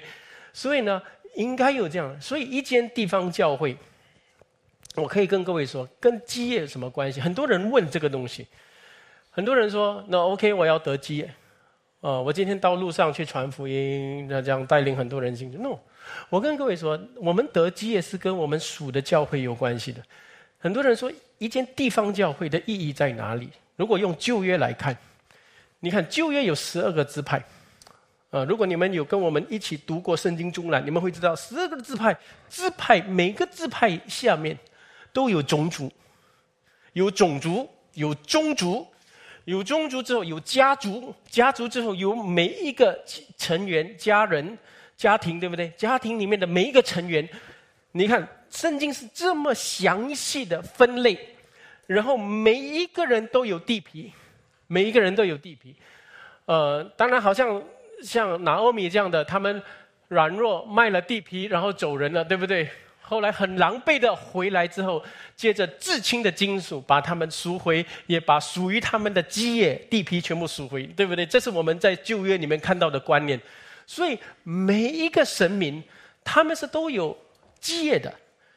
[0.52, 1.00] 所以呢，
[1.36, 2.20] 应该有这样。
[2.20, 3.74] 所以一间地方教会，
[4.94, 7.18] 我可以跟各位说，跟基业有什么关系？
[7.18, 8.46] 很多人问这个东西，
[9.30, 11.34] 很多人说：“那 OK，我要得基业，
[12.00, 15.56] 哦，我今天到路上去传福音，那这样带领很多人进去。
[15.56, 15.78] ”No，
[16.28, 20.02] 我跟各位说，我们得基业是跟我们属的教会有关系的。
[20.58, 23.50] 很多人说，一间地方教会的意义在哪里？
[23.76, 24.96] 如果用旧约来看，
[25.80, 27.42] 你看旧约有十二个支派，
[28.30, 32.16] 啊，如果你们有跟我们一起读过圣经中览，你们会知道十二个支派，
[32.48, 34.56] 支派每个支派下面
[35.12, 35.92] 都有种族，
[36.92, 38.86] 有种族，有宗族，
[39.44, 42.98] 有宗族之后有家族，家族之后有每一个
[43.36, 44.56] 成员、家人、
[44.96, 45.68] 家庭，对不对？
[45.76, 47.28] 家庭里面的每一个成员，
[47.96, 51.16] 你看圣经是这么详细的分类，
[51.86, 54.12] 然后每一个人都有地皮，
[54.66, 55.76] 每一个人都有地皮。
[56.46, 57.62] 呃，当然，好像
[58.02, 59.62] 像拿欧米这样的，他们
[60.08, 62.68] 软弱卖了地皮，然后走人了，对不对？
[63.00, 65.00] 后来很狼狈的回来之后，
[65.36, 71.24] 借着至亲的金属把他们赎回，也把属于他们的基业地皮全部赎回，对不对？
[71.24, 73.40] 这是我们在旧约里面看到的观念。
[73.86, 75.80] 所以每一个神明，
[76.24, 77.16] 他们是都有
[77.64, 78.12] 基业的，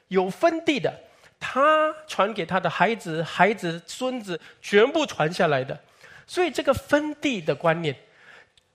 [0.09, 0.93] 有分地的，
[1.39, 5.79] 他传给他的孩子、孩子、孙子，全部传下来的。
[6.27, 7.95] 所以这个分地的观念，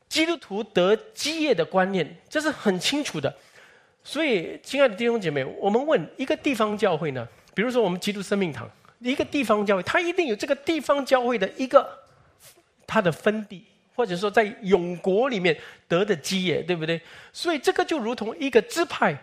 [0.08, 3.32] 基督徒得基业的观念，这是很清楚的。
[4.02, 7.28] 所以，亲爱的弟兄姐妹，我们问一个地方教会呢？
[7.52, 8.66] 比如说，我们基督生命堂
[9.00, 11.86] 一个地方教会，它一定有这个地方教会的一个
[12.86, 15.54] 它的分地，或者说在永国里面
[15.86, 16.98] 得的基业，对不对？
[17.34, 19.14] 所以，这个就如同一个支派，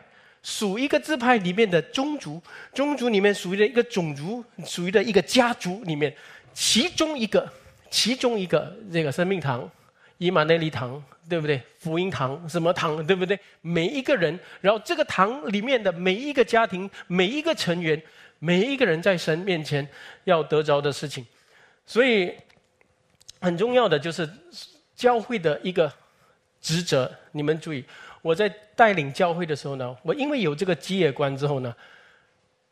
[0.44, 2.42] 属一个支派里面的宗族，
[2.74, 6.16] 宗族里面属于的一个种族，属于的一个家族里面，
[6.54, 7.52] 其中一个，
[7.90, 9.70] 其中一个这个生命堂，
[10.18, 11.04] 以马内利堂。
[11.30, 11.62] 对不对？
[11.78, 13.06] 福音堂什么堂？
[13.06, 13.40] 对不对？
[13.62, 18.02] 每一个人，然后这个堂里面的每一个家庭、每一个成员、
[18.40, 19.88] 每一个人在神面前
[20.24, 21.24] 要得着的事情，
[21.86, 22.34] 所以
[23.40, 24.28] 很重要的就是
[24.96, 25.94] 教会的一个
[26.60, 27.16] 职责。
[27.34, 27.86] 你们注意，
[28.22, 31.76] 我在带领教会的时候呢，我因为有这个基业观之后呢，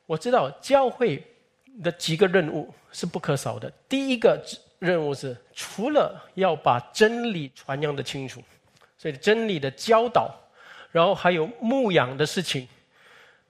[0.06, 1.24] 我知道教会
[1.84, 3.72] 的几个任务是不可少的。
[3.88, 4.44] 第一个。
[4.80, 8.44] 任务是除了要把真理传扬的清楚，
[8.96, 10.32] 所以真理的教导，
[10.92, 12.68] 然后还有牧养的事情，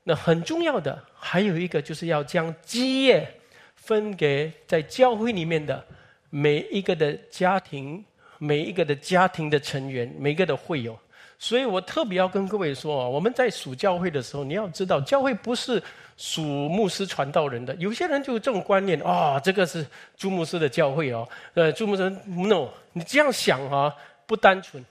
[0.05, 3.29] 那很重要的还有一个就是要将基业
[3.75, 5.85] 分给在教会里面的
[6.29, 8.01] 每一个的家庭，
[8.37, 10.97] 每一个的家庭的成员，每个的会友。
[11.39, 15.81] 所以我特别要跟各位说啊，我们在属教会的时候，你要知道，教会不是
[16.17, 17.75] 属牧师传道人的。
[17.75, 19.85] 有些人就有这种观念啊，这个是
[20.17, 21.29] 朱牧师的教会哦。
[21.53, 23.93] 呃，朱牧师，no，你这样想啊，
[24.25, 24.83] 不单纯，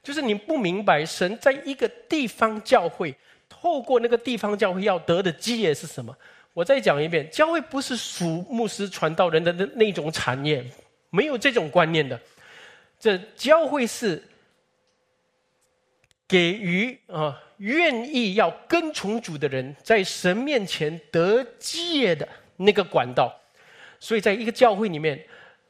[0.00, 3.12] 就是你不明白神在一个地方教会，
[3.48, 6.16] 透过那个地方教会要得的基业是什么。
[6.54, 10.64] 我再讲一遍，教会不是属牧师传道人的那那种产业，
[11.10, 12.20] 没有这种观念的。
[13.00, 14.22] 这教会是。
[16.28, 23.34] 给予啊，愿意要跟从主的人，在神面前得基业的那个管道。
[23.98, 25.18] 所以，在一个教会里面，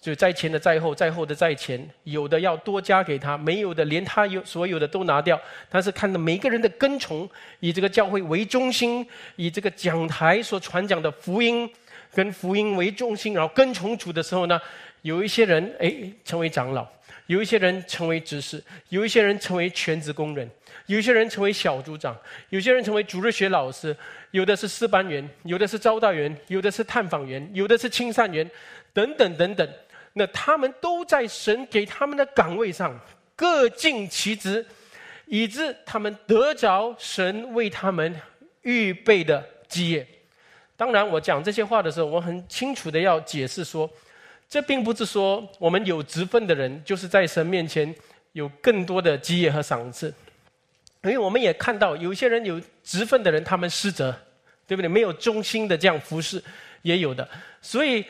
[0.01, 5.40] 就在前的在后，在后的在前，有的要多加给他，没有的连他有所有的都拿掉。
[5.71, 11.71] 但是，看到每个人的跟从，以这个教会为中心，以这个讲台所传讲的福音
[12.12, 14.61] 跟福音为中心，然后跟从主的时候呢，
[15.03, 16.85] 有一些人哎成为长老。
[17.28, 20.50] 有一些人成为执事，有一些人成为全职工人，
[20.86, 22.16] 有一些人成为小组长，
[22.48, 23.94] 有些人成为主日学老师，
[24.30, 28.50] 有的是师班员，有的是招待员，有的是探访员，有的是清善员，
[28.94, 29.68] 等等等等。
[30.14, 32.98] 那他们都在神给他们的岗位上
[33.36, 34.64] 各尽其职，
[35.26, 38.18] 以致他们得着神为他们
[38.62, 40.06] 预备的基业。
[40.78, 43.88] 当然，我讲这些话的时候，我很清楚的要解释说。
[44.48, 47.94] 这并不是说我们有职分的人就是在神面前
[48.32, 50.06] 有更多的基业和赏赐，
[51.02, 54.14] 因为我们也看到有些人有职分的人，他们失责，
[54.66, 54.88] 对不对？
[54.88, 56.42] 没有忠心的这样服侍，
[56.80, 57.28] 也有的，
[57.61, 58.02] 所以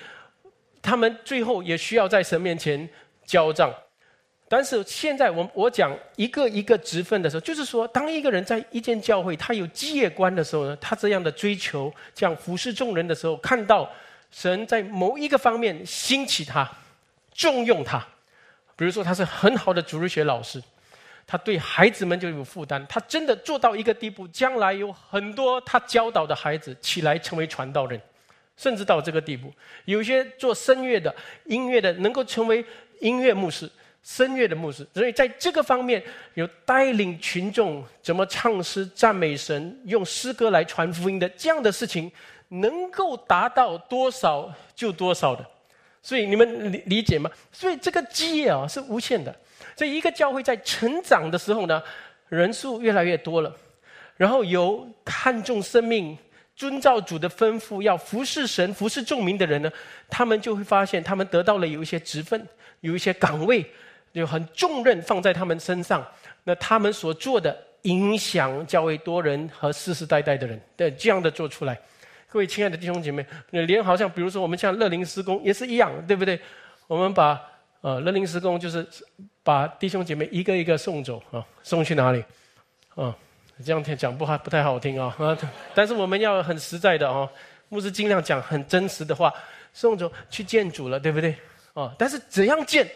[0.81, 2.89] 他们最后也需要在神面前
[3.27, 3.75] 交账。
[4.49, 13.91] 但是现在我我讲一个一个职分的时候，就是说，当一个人在一间教会他有基业观的时候呢，他这样的追求，这样服侍众人的时候，看到。
[14.31, 16.71] 神在某一个方面兴起他，
[17.35, 17.99] 重用他，
[18.77, 20.63] 比如说他是很好的主日学老师，
[21.27, 28.01] 他对孩子们就有负担，他真的做到一个地步，将来有很多他教导的孩子起来成为传道人，
[28.57, 29.53] 甚至到这个地步，
[29.87, 31.15] 有些做声乐的、
[31.47, 32.65] 音乐的能够成为
[33.01, 33.71] 音乐牧师、
[34.03, 36.03] 声乐的牧师，所以在这个方面
[36.35, 42.11] 有带领群众怎么唱诗赞美神，用诗歌来传福音的这样的事情。
[42.49, 45.45] 能够达到多少就多少的，
[46.03, 47.31] 所以你们理理解吗？
[47.53, 49.35] 所以这个基业啊是无限的。
[49.77, 51.83] 这一个教会在成长的时候呢，
[52.29, 53.55] 人数越来越多了，
[54.17, 56.17] 然后有看重生命、
[56.57, 59.71] 遵照主的吩咐要服侍神、服侍众民的人呢，
[60.09, 62.47] 他们就会发现，他们得到了有一些职分、
[62.81, 63.65] 有一些岗位，
[64.13, 66.07] 有很重任放在他们身上。
[66.45, 71.79] 那他们所做的影响较为多人和世世代代的人，对这样的做出来。
[72.31, 76.39] 各位亲爱的弟兄姐妹，连好像比如说我们像乐林施工也是一样，对不对？
[76.87, 77.41] 我们把
[77.81, 78.87] 呃乐林施工就是
[79.43, 82.23] 把弟兄姐妹一个一个送走啊，送去哪里？
[82.95, 83.17] 啊，
[83.65, 85.39] 这样讲不还不太好听啊啊！
[85.75, 87.29] 但是我们要很实在的哦，
[87.71, 89.33] 牧师尽量讲很真实的话，
[89.73, 91.35] 送走去见主了，对不对？
[91.73, 92.87] 啊，但是怎样见？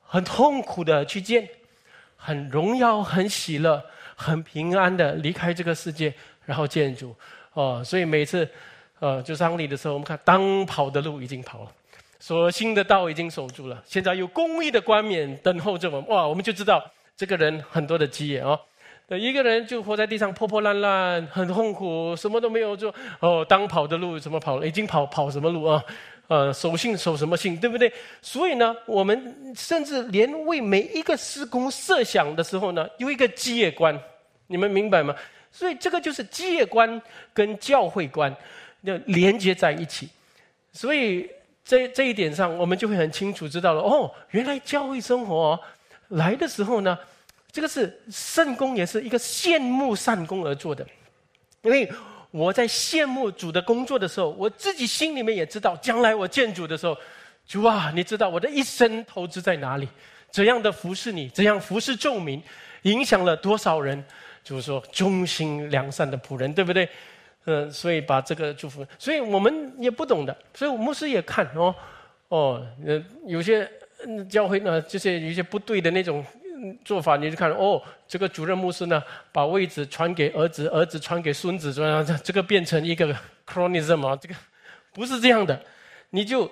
[0.00, 1.48] 很痛苦的去见，
[2.14, 3.82] 很荣耀、很喜乐、
[4.14, 6.14] 很平安的离开这个世界，
[6.44, 7.16] 然后见主。
[7.54, 8.48] 哦，所以每次，
[8.98, 11.72] 呃，就丧礼的时候，我们看当跑的路已经跑了，
[12.18, 16.08] 所新的道已经守住了，现在有公义的冠冕等候着我们。
[16.08, 16.84] 哇，我们就知道
[17.16, 18.58] 这个人很多的基业啊。
[19.18, 22.94] 一个人就活在地上破破烂烂，很痛苦，什么都没有做。
[23.18, 24.66] 哦，当跑的路怎么跑了？
[24.66, 25.82] 已经跑跑什么路啊？
[26.28, 27.92] 呃，守信守什么信，对不对？
[28.22, 34.00] 所以呢，我们甚至连为每一个施工设想的时候呢，有一个基业观，
[34.46, 35.12] 你们明白吗？
[35.52, 37.00] 所以这个就是基业观
[37.32, 38.34] 跟教会观
[38.82, 40.08] 要连接在一起。
[40.72, 41.28] 所以
[41.64, 43.80] 这这一点上，我们就会很清楚知道了。
[43.80, 45.58] 哦，原来教会生活
[46.08, 46.98] 来的时候呢，
[47.50, 50.86] 这个是圣公也是一个羡慕善公而做的，
[51.62, 51.90] 因为。
[52.32, 56.96] 我在羡慕主的工作的时候，我自己心里面也知道，将来我见主的时候，
[57.44, 59.88] 主啊，你知道我的一生投资在哪里？
[60.30, 61.28] 怎样的服侍你？
[61.30, 62.40] 怎样服侍众民？
[62.82, 64.04] 影响了多少人？
[64.42, 66.88] 就是说忠心良善的仆人，对不对？
[67.44, 71.74] 嗯，所以把这个祝福，所以我们也不懂的，所以牧师也看哦，
[72.28, 73.68] 哦，呃，有些
[74.28, 76.24] 教会呢，就是有些不对的那种。
[76.84, 83.16] 做法你就看哦，这个主任牧师呢，把位置传给儿子，儿子传给孙子，这样这这个变成一个
[83.46, 84.34] chronism 啊，这个
[84.92, 85.58] 不是这样的。
[86.10, 86.50] 你就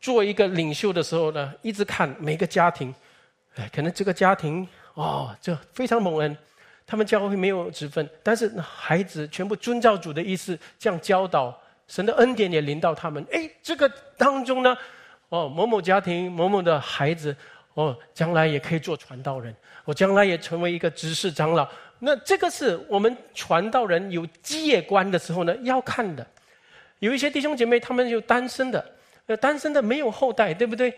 [0.00, 2.94] 做一个领袖的时候呢，一直看每个家庭，
[3.56, 4.64] 哎，可能这个家庭
[4.94, 6.36] 哦，这非常蒙恩，
[6.88, 13.24] 他们教会没有职分，但是孩子全部遵照主的意思这样教导，神的恩典也临到他们。
[13.30, 14.76] 哎，这个当中呢，
[15.28, 17.36] 哦，某某家庭某某的孩子。
[17.74, 21.64] 哦，将来也可以做传道人，我将来也成为一个执事长老。
[22.00, 26.26] 那这个是我们传道人有基业观的时候呢要看的。
[26.98, 28.84] 有一些弟兄姐妹，他们有单身的，
[29.26, 30.92] 呃，单身的没有后代，对不对？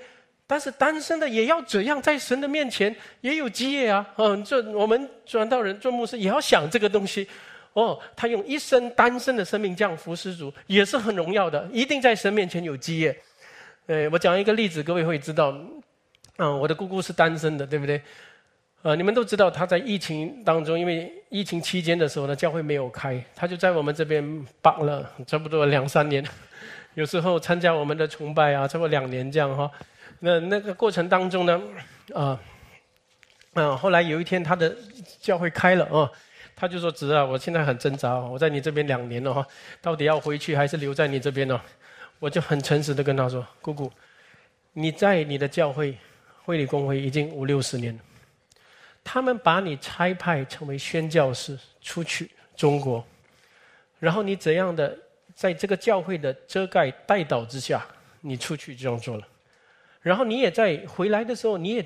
[0.51, 4.05] 但是单身的也要怎样在神的面前也有基业啊？
[4.17, 7.25] 嗯，这我们传道人做牧师也要想这个东西。
[7.75, 13.17] 哦，他用一生单身的生命这样服侍主，也是很荣耀的，一定在神面前有基业。
[13.87, 15.57] 呃，我讲一个例子，各位会知道。
[16.39, 18.03] 嗯，我的姑姑是单身的，对不对？
[18.83, 26.25] 呃，你们都知道，她在疫情当中，因为疫情期间的时候呢，教会没有开，她就在我们这边绑了差不多两三年，
[26.95, 29.71] 有时候参加我们的崇拜啊，差不多两年这样哈。
[30.21, 31.61] 那那个过程当中呢，
[32.15, 32.41] 啊，
[33.55, 34.75] 嗯，后来有一天他的
[35.21, 36.09] 教会开了啊，
[36.55, 39.45] 他就说：“侄啊，我现在很挣扎，我在你这边两年了哈，
[39.83, 41.61] 到底要回去还是留在你这边呢？”
[42.21, 43.91] 我就很诚实的跟他说：“姑姑，
[44.73, 45.97] 你在你的教会。”
[46.43, 48.01] 会理公会已经五六十年了，
[49.05, 53.05] 他们把你差派成为宣教士出去中国，
[54.01, 54.99] 然后你怎样的
[55.35, 57.87] 在这个教会的遮盖带导之下，
[58.21, 59.29] 你出去这样做了，
[60.01, 61.85] 然后你也在回来的时候，你也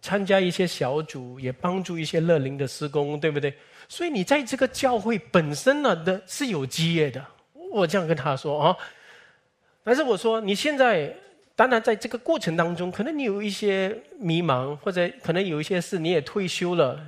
[0.00, 3.52] 参加一些小组，也帮助一些乐龄的施工，对不对？
[3.88, 7.24] 所以你在这个教会本身呢的是有基业的。
[7.72, 8.76] 我这样跟他说啊，
[9.84, 11.14] 但是我说你现在。
[11.58, 17.00] 当然，在这个过程当中，可能你有一些迷茫，或者可能有一些事你也退休了，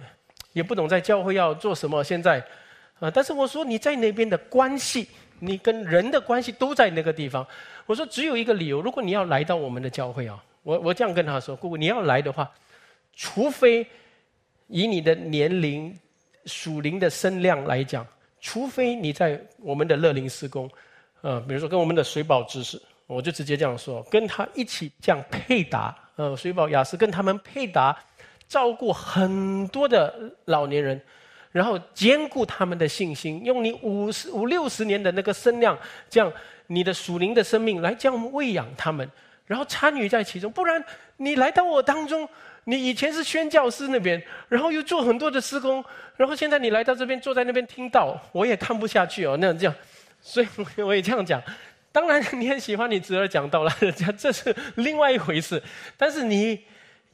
[0.54, 2.02] 也不懂在教会要做什么。
[2.02, 2.42] 现在，
[2.98, 5.06] 啊，但是我说你在那边的关系，
[5.38, 7.46] 你跟人的关系都在那个地方。
[7.84, 12.52] 我说只有一个理由，如果你要来到我们的教会啊，我我这样跟他说：，姑姑，你要来的话，
[13.14, 13.86] 除非
[14.66, 15.98] 以你的年龄、
[16.44, 18.06] 属灵的身量来讲，
[18.38, 20.70] 除非你在我们的乐龄施工，
[21.22, 22.78] 呃，比如说跟我们的水保知识。
[23.06, 27.98] 我就直接这样说，跟他一起这样配搭，呃，水宝雅思跟他们配搭，
[28.46, 31.00] 照顾很多的老年人，
[31.50, 35.78] 然后兼顾他们的信心，用你五十五六十年的那个身量，
[36.10, 36.30] 这样
[36.66, 39.10] 你的属灵的生命来这样喂养他们，
[39.49, 40.49] 然后参与在其中。
[40.53, 40.82] 不然
[41.16, 42.28] 你来到我当中，
[42.64, 45.84] 你以前是宣教师那边，然后又做很多的施工，
[46.16, 49.36] 然后现在你来到这边坐在那边听到，我也看不下去哦。
[49.40, 49.74] 那样这样，
[50.20, 50.46] 所以
[50.80, 51.42] 我也这样讲。
[51.90, 55.61] 当然，你很喜欢你侄儿讲到了，这这是另外一回事。
[55.96, 56.62] 但是你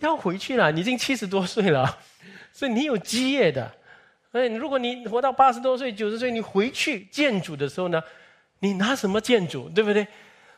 [0.01, 1.99] 要回去了，你已经七十多岁了，
[2.53, 3.73] 所以你有基业的。
[4.33, 8.03] 哎，如果你活到八十多岁、九十岁，你回去建主的时候呢，
[8.59, 10.05] 你拿什么建主，对不对？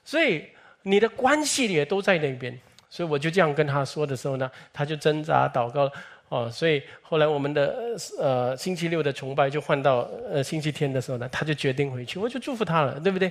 [0.03, 0.49] 所以
[0.87, 2.57] 你的关系也都在那边。
[2.89, 5.91] 所以我就这样跟他说的时候呢，他就挣扎祷告。
[6.29, 13.31] 哦，所以后来我们的呃星期六的崇拜就换到呃星期天的时候呢，他就决定回去，我就祝福他了，对不对？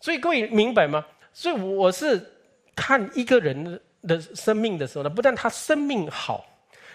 [0.00, 1.04] 所以各位明白吗？
[1.32, 2.24] 所以我是
[2.76, 6.46] 看一个人的生命的时候呢，不但他生命好，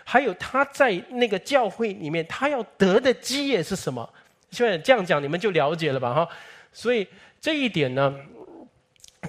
[0.06, 4.08] 还有他在那个教会里面，他要得的基业是什么？
[4.51, 6.14] 现在这样讲，你们就了解了吧？
[6.14, 6.30] 哈，
[6.72, 7.06] 所以
[7.41, 8.16] 这一点呢，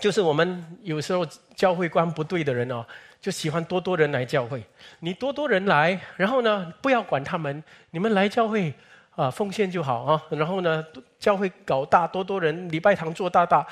[0.01, 2.85] 就是我们有时候教会观不对的人哦。
[3.21, 4.63] 就喜欢多多人来教会，
[5.01, 8.75] 你多多人来，然后呢，不要管他们，你们来教会
[9.17, 10.23] 啊，奉献就好啊。
[10.29, 10.85] 然后呢，
[11.19, 13.67] 教会搞大，多多人，礼拜堂做大大。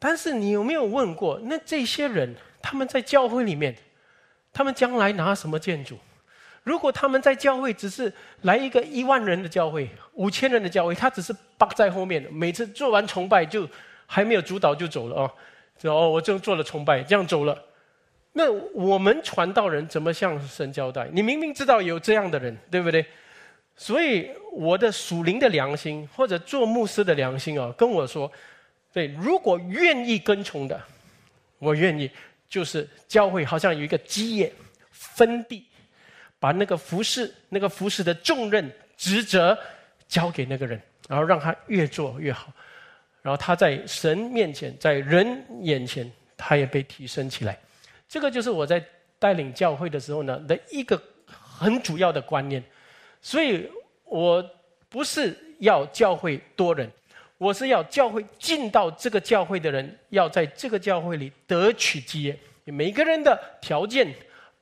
[0.00, 3.72] 但是你有没有问过，那这些人他们在教会里面，
[4.52, 5.96] 他们将来拿什么建筑？
[6.64, 8.12] 如果他们在教会只是
[8.42, 13.68] 来一个一万人的教会、五千人的教会，他只是扒在后面，每次做完崇拜就
[14.06, 15.30] 还没有主导就走了哦，
[15.82, 17.64] 哦，我就做了崇拜，这样走了。
[18.32, 21.08] 那我们传道人怎么向神交代？
[21.12, 23.04] 你明明知道有这样的人，对不对？
[23.76, 28.30] 所以我的属灵的良心，或者做牧师的良心啊，跟我说：
[28.92, 30.80] 对，如果愿意跟从的，
[31.58, 32.10] 我愿意，
[32.48, 34.52] 就是教会好像有一个基业
[34.90, 35.64] 分地，
[36.40, 39.56] 把那个服饰、那个服饰的重任职责
[40.08, 42.52] 交给那个人，然后让他越做越好，
[43.28, 47.58] 然后他在神面前，在人眼前，他也被提升起来。
[48.08, 48.82] 这个就是我在
[49.18, 52.64] 带领教会的时候呢的一个很主要的观念，
[53.20, 53.70] 所以
[54.04, 54.42] 我
[54.88, 56.90] 不是要教会多人，
[57.36, 62.34] 我是要教会进到这个教会的人要在这个教会里得取基业。
[62.64, 64.10] 每个人的条件、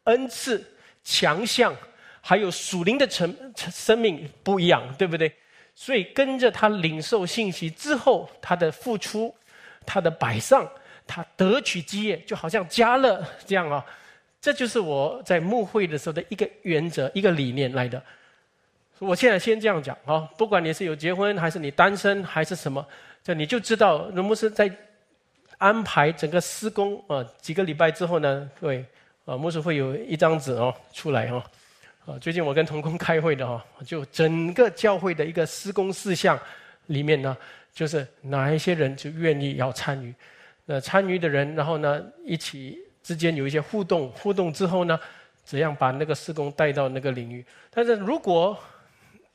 [0.05, 0.61] 恩赐、
[1.05, 1.73] 强项，
[2.21, 5.33] 还有属灵的成生命不一样，对不对？
[5.77, 9.33] 所以跟着他领受信息之后，他的付出，
[9.87, 10.69] 他的摆上。
[11.09, 13.87] 他得取基业，就好像加勒这样啊，
[14.41, 18.03] 这就是我在牧会的时候的一个原则、一个理念来的。
[18.99, 22.85] 我现在先这样讲啊，不管你是有结婚，还是你单身，还是什么，
[23.23, 24.69] 这你就知道，牧师在
[25.59, 28.85] 安排整个施工啊，几个礼拜之后呢，各位
[29.27, 31.45] 啊，牧师会有一张纸哦出来哈
[32.07, 36.39] 啊，最近我跟同工开会的哈，就整个教会的一个施工事项
[36.87, 37.37] 里面呢，
[37.73, 40.15] 就是哪一些人就愿意要参与。
[40.65, 44.99] 那，参与的人，然后呢，一起之间有一些互动，互动之后呢，
[45.43, 47.45] 怎样把那个施工带到那个领域？
[47.71, 48.57] 但是如果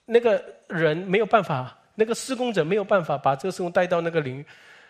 [0.05, 4.45] 那个人没有办法，那个施工者没有办法把这个施工带到那个领域，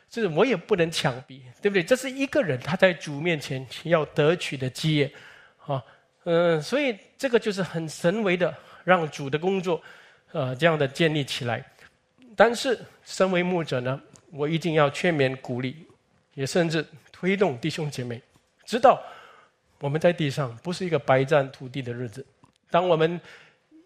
[0.08, 1.82] 就是我也不能强逼，对不对？
[1.82, 5.12] 这是一个人他在主面前要得取的基业，
[5.66, 5.84] 啊，
[6.24, 8.54] 嗯，所以这个就是很神为的
[8.84, 9.82] 让主的工作，
[10.32, 11.64] 呃，这样的建立起来。
[12.36, 14.02] 但是身为牧者呢，
[14.32, 15.86] 我一定要劝勉鼓励。
[16.34, 18.20] 也甚至推动弟兄姐妹，
[18.64, 19.04] 知道
[19.80, 22.26] 我们在地上不是一个白占土地的日子。
[22.70, 23.20] 当我们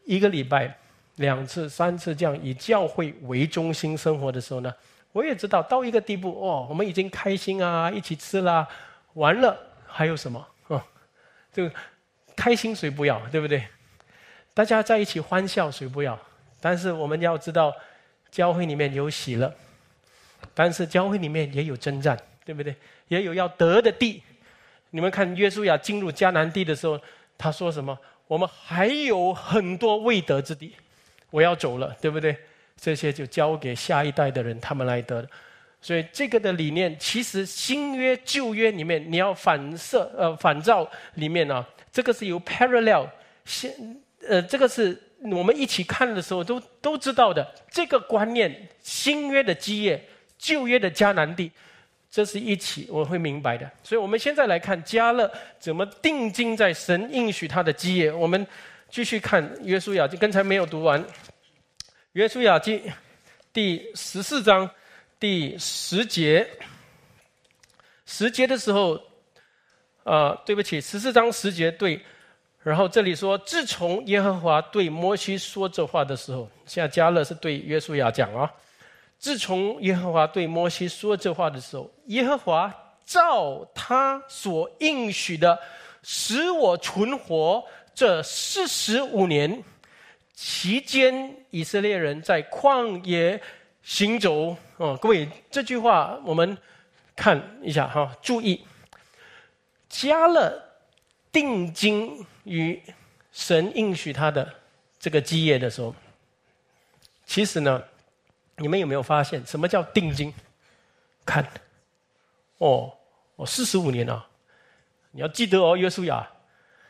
[0.05, 0.71] 一个礼拜
[1.15, 4.71] 两次、三次这样以教会为中心生活的时候呢，
[5.11, 8.67] 我也知道到一个地步哦，我们已经开心啊，一起吃啦，
[9.13, 9.57] 完了
[9.87, 10.85] 还有什么啊？
[11.51, 11.75] 这个
[12.35, 13.63] 开心谁不要，对不对？
[14.53, 16.19] 大家在一起欢笑谁不要？
[16.59, 17.73] 但是我们要知道，
[18.31, 19.53] 教会里面有喜乐，
[20.53, 22.17] 但是教会里面也有征战。
[22.45, 22.75] 对不对？
[23.07, 24.21] 也有要得的地。
[24.91, 27.01] 你们看，约书亚进入迦南地的时候，
[27.39, 27.97] 他说什么？
[28.27, 30.75] 我们还有很多未得之地，
[31.31, 32.37] 我要走了，对不对？
[32.79, 35.27] 这些就交给下一代的人，他们来得。
[35.81, 41.65] 所以这个的理念，其实新约旧约里面，你要反射呃反照里面呢，
[41.95, 43.07] 这个是有 parallel，
[43.45, 43.73] 先
[44.27, 48.67] 呃这个是我们一起看的时候都都知道的这个观念。
[48.81, 50.05] 新约的基业，
[50.37, 51.49] 旧约的迦南地。
[52.11, 53.69] 这是一起，我会明白的。
[53.81, 58.11] 所以，我们现在来看加勒怎么定睛在神应许他的基业。
[58.11, 58.45] 我们
[58.89, 61.01] 继续看约书亚记，刚才没有读完。
[62.11, 62.81] 约书亚记
[63.53, 64.69] 第十四章
[65.17, 66.45] 第十节，
[68.05, 69.01] 十节的时候，
[70.05, 71.99] 啊，对不起，十四章十节对。
[72.63, 78.51] 然后这里说，自从耶和华对摩西说这话的时候，现在加勒是对约书亚讲啊。
[79.19, 82.73] 自从耶和华对摩西说这话的时候，耶和华
[83.05, 85.59] 照他所应许的，
[86.01, 89.63] 使我存活这四十五年
[90.33, 93.39] 期间，以色列人在旷野
[93.83, 94.55] 行走。
[94.77, 96.57] 哦，各位，这句话我们
[97.15, 98.59] 看一下哈，注意，
[99.97, 100.61] 加了
[101.31, 102.81] 定睛于
[103.31, 104.53] 神应许他的
[104.99, 105.95] 这个基业的时候，
[107.25, 107.83] 其实呢。
[108.57, 110.33] 你们有没有发现什么叫定金？
[111.25, 111.45] 看，
[112.57, 112.89] 哦，
[113.35, 114.25] 哦，四十五年了，
[115.11, 116.25] 你要记得哦，约书亚，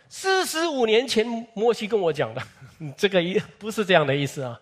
[0.08, 1.26] 四十五年前
[1.56, 2.48] 摩西跟我讲的，
[2.96, 4.62] 这个意不是这样的意思啊。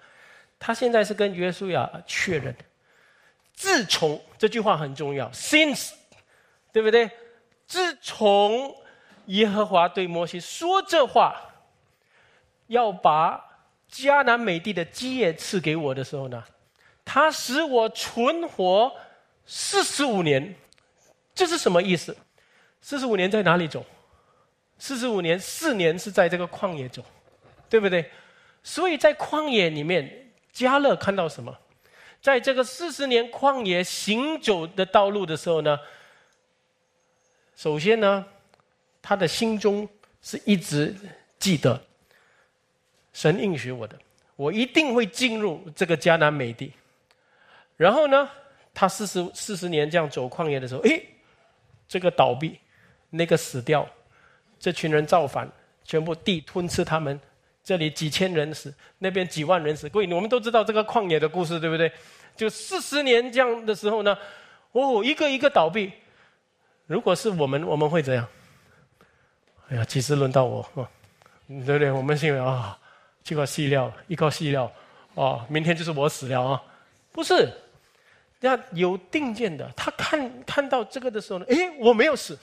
[0.57, 2.55] 他现在是跟约书亚确认，
[3.53, 5.91] 自从这句话很重要，since，
[6.71, 7.11] 对不对？
[7.73, 8.75] 自从
[9.25, 11.35] 耶和华对摩西说这话，
[12.67, 13.43] 要把
[13.91, 16.43] 迦南美地的基业赐给我的时候呢，
[17.03, 18.93] 他使我存活
[19.47, 20.53] 四十五年，
[21.33, 22.15] 这是什么意思？
[22.79, 23.83] 四十五年在哪里走？
[24.77, 27.03] 四十五年，四年是在这个旷野走，
[27.67, 28.07] 对不对？
[28.61, 31.57] 所以在旷野里面，加勒看到什么？
[32.21, 35.79] 在这个四十年旷野行走的道路的时候呢？
[37.55, 38.25] 首先呢，
[39.01, 39.87] 他的心中
[40.21, 40.95] 是一直
[41.39, 41.81] 记得
[43.13, 43.97] 神应许我的，
[44.35, 46.71] 我一定会进入这个迦南美地。
[47.77, 48.29] 然后呢，
[48.73, 51.05] 他四十四十年这样走旷野的时候，诶，
[51.87, 52.57] 这个倒闭，
[53.09, 53.87] 那个死掉。
[54.59, 55.49] 这群人造反，
[55.83, 57.19] 全部地吞吃他们。
[57.63, 59.87] 这里几千人死，那边几万人死。
[59.87, 61.91] 各位，我们都知道这个旷野的故事，对不对？
[62.35, 64.17] 就四十年这样的时候呢，
[64.71, 65.91] 哦，一个一个倒闭。
[66.85, 68.27] 如果是我们，我们会怎样？
[69.69, 70.67] 哎呀，几时轮到我？
[71.47, 71.91] 对不对？
[71.91, 72.77] 我们心里啊，
[73.23, 74.71] 这个细料，一个细料，
[75.15, 76.63] 哦，明天就是我死了啊！
[77.11, 77.49] 不是，
[78.41, 79.69] 要有定见的。
[79.75, 82.37] 他看看到这个的时候呢，诶，我没有死，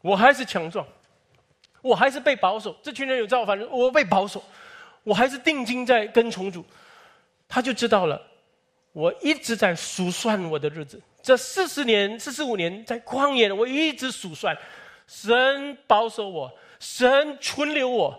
[0.00, 0.86] 我还是强壮。
[1.80, 4.40] 我还是被保守，这群人有造反，我被保守，
[5.02, 6.64] 我还是定睛在跟从主，
[7.48, 8.22] 他就知道了，
[8.92, 14.56] 我一直在数算我的日子，这四十年、四十五年在旷野，我一直数算，
[15.06, 18.18] 神保守我，神存留我，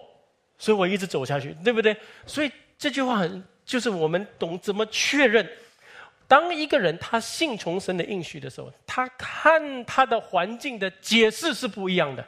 [0.58, 1.96] 所以我一直走下去，对不对？
[2.26, 5.48] 所以这句话很，就是我们懂怎么确认，
[6.28, 12.26] 当一个人他信从神的应许的时候，他看他的环境的解释是不一样的。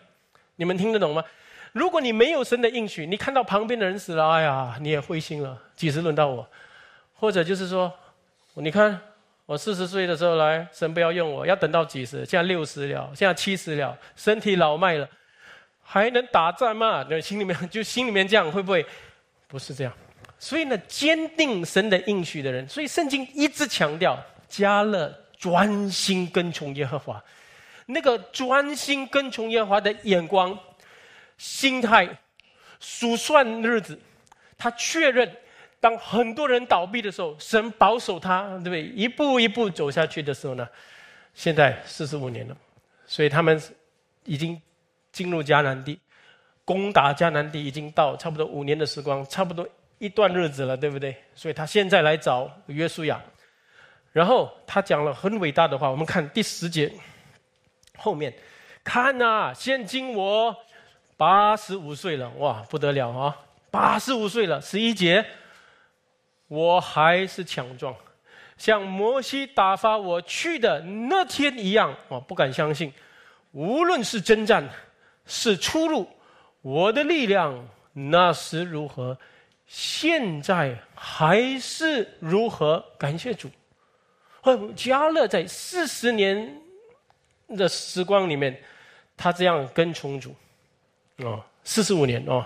[0.57, 1.23] 你们听得懂吗？
[1.71, 5.57] 如果你没有神的应许，你看到旁边的人死了，哎呀，你也灰心了。
[5.75, 6.47] 几时轮到我？
[7.13, 7.93] 或者就是说，
[8.55, 8.99] 你看
[9.45, 12.25] 我四十岁的时候来，神不要用我，要等到几十？
[12.25, 15.07] 现在六十了，现在七十了，身体老迈了，
[15.83, 17.05] 还能打仗吗？
[17.09, 18.85] 那心里面就心里面这样，会不会？
[19.47, 19.93] 不是这样。
[20.39, 24.19] 所以呢，坚定神的应许的人，所以圣经一直强调，
[24.49, 27.23] 加勒专心跟从耶和华。
[27.85, 30.57] 那个专心跟从耶和华的眼光、
[31.37, 32.09] 心态、
[32.79, 33.99] 数算日子，
[34.57, 35.31] 他确认，
[35.85, 38.81] 当很多人倒闭的时候，神保守他，对不对？
[38.81, 40.67] 一步一步走下去的时候呢？
[41.35, 42.57] 现在四十五年了，
[43.05, 43.61] 所以他们
[44.23, 44.59] 已经
[45.11, 45.99] 进入迦南地，
[46.63, 49.67] 攻打迦南地已经到差不多五年的时光，差不多
[49.99, 51.15] 一段日子了，对不对？
[51.35, 53.21] 所以他现在来找约书亚，
[54.11, 56.91] 然后他讲了很伟大的话，我们看第十节。
[57.95, 58.33] 后面，
[58.83, 60.57] 看呐，现今我
[61.15, 63.37] 八十五岁了，哇，不得了啊！
[63.69, 65.23] 八十五岁了，十一节，
[66.47, 67.95] 我还是强壮，
[68.57, 72.93] 像摩西打发我去的那天一样，我不敢相信。
[73.51, 74.69] 无论是征战，
[75.25, 76.09] 是出路，
[76.61, 79.17] 我的力量那时如何，
[79.65, 82.83] 现在还是如何？
[82.97, 83.49] 感谢主，
[84.75, 86.61] 加勒在四十年。
[87.49, 88.59] 的时光里面，
[89.15, 90.35] 他这样跟从主，
[91.17, 92.43] 哦，四十五年哦，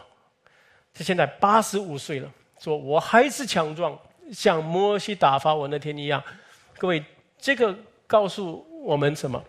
[0.93, 2.29] 他现在八十五岁了，
[2.59, 3.97] 说我还是强壮，
[4.31, 6.21] 像摩西打发我那天一样。
[6.77, 7.03] 各位，
[7.39, 9.43] 这个告诉我们什么？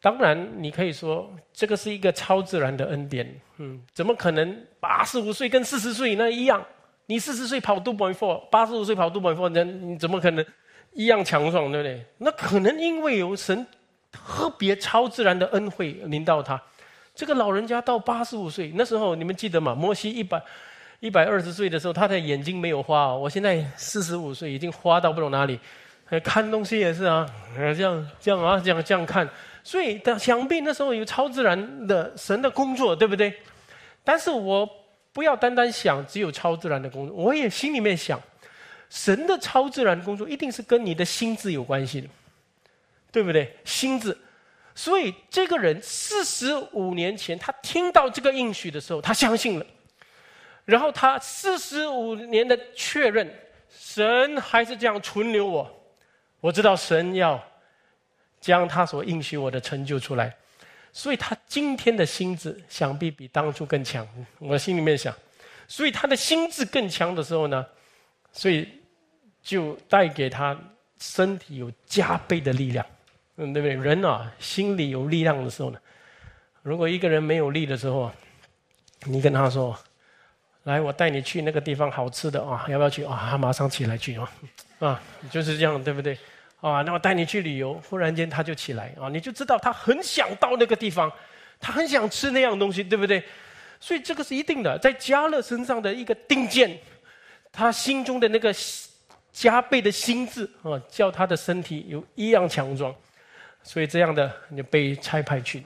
[0.00, 3.40] 当然，你可以说这个是一个超自然的恩典。
[3.58, 6.64] 嗯，怎么可能八十五岁跟四十岁那一样？
[7.06, 10.44] 你四十岁跑 two point four，八十五岁跑 two point four，那你怎么可能
[10.92, 11.70] 一样强壮？
[11.70, 12.04] 对不对？
[12.18, 13.66] 那可能因为有神。
[14.12, 16.58] 特别超自然的恩惠临到他，
[17.14, 19.74] 这个老人家到八十五岁，那时候你们记得吗？
[19.74, 20.42] 摩西一百
[21.00, 23.18] 一百二十岁的时候，他的眼睛没有花哦。
[23.18, 25.58] 我现在四十五岁，已经花到不懂哪里，
[26.24, 29.28] 看东西也是啊，这样这样啊，这样这样看。
[29.62, 33.34] 所以他，想必那时候有超自然的神的工作，对不对？
[34.04, 34.68] 但是我
[35.12, 38.20] 不要单单想只有超自然的工作，我也心里面想，
[38.90, 42.08] 神的超自然工作一定是跟你的心智有关系的。
[43.12, 43.50] 对不对？
[43.64, 44.14] 心智，
[44.74, 49.64] 所以这个人四十五年前他听到这个应许的时候，他相信了。
[50.66, 53.34] 然后他四十五年的确认，
[53.70, 55.72] 神还是这样存留我。
[56.40, 57.42] 我知道神要
[58.40, 60.36] 将他所应许我的成就出来，
[60.92, 64.06] 所以他今天的心智想必比当初更强。
[64.38, 65.14] 我心里面想，
[65.66, 67.64] 所以他的心智更强的时候呢，
[68.32, 68.68] 所以
[69.42, 70.56] 就带给他
[71.00, 72.84] 身体有加倍的力量。
[73.36, 73.74] 嗯，对不对？
[73.74, 75.78] 人啊，心里有力量的时候呢，
[76.62, 78.14] 如果一个人没有力的时候啊，
[79.04, 79.78] 你跟他说
[80.66, 84.32] ：“来，我带你去那个地方好吃的啊，要不要去啊？”他马上起来去啊，
[84.80, 86.18] 啊，就是这样，对不对？
[86.60, 91.10] 啊，那我带你去旅游，忽然间他就起来啊，你就知道他很想到那个地方，
[91.60, 93.22] 他很想吃那样东西，对不对？
[93.78, 96.76] 所以这个是一定的，在加勒身上的一个定见，
[97.52, 98.52] 他心中的那个
[99.32, 102.92] 加倍的心智啊，叫他的身体有一样强壮，
[103.62, 105.62] 所以这样的就被差派去。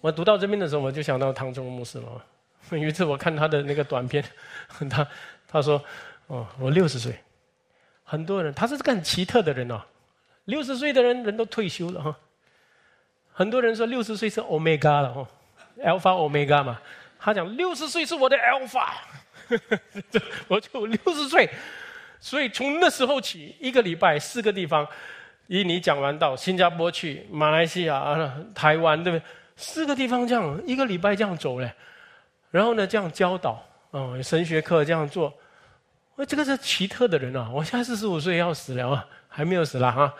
[0.00, 2.24] 我读到这边的时候，我就想到唐中牧师了。
[2.70, 4.24] 有一次我看他的那个短片，
[4.88, 5.06] 他
[5.46, 5.82] 他说
[6.28, 7.18] ：“哦，我六十岁，
[8.02, 9.82] 很多人他是个很奇特的人哦，
[10.46, 12.16] 六十岁的人人都退休了哈。
[13.32, 15.28] 很多人说六十岁是 Omega 了哈
[15.78, 16.80] ，Alpha Omega 嘛。
[17.18, 18.88] 他讲六十岁是我的 Alpha，
[20.48, 21.48] 我就六十岁，
[22.18, 24.86] 所以从那时候起，一个礼拜四个地方，
[25.46, 29.24] 以你讲完到新加坡去，马来西亚、台湾，对不对？”
[29.56, 31.72] 四个地方这样一个礼拜这样走嘞，
[32.52, 35.32] 然后呢这样教导啊神学课这样做，
[36.14, 37.50] 我这个是奇特的人啊！
[37.52, 40.14] 我现在四十五岁要死了啊，还没有死了哈。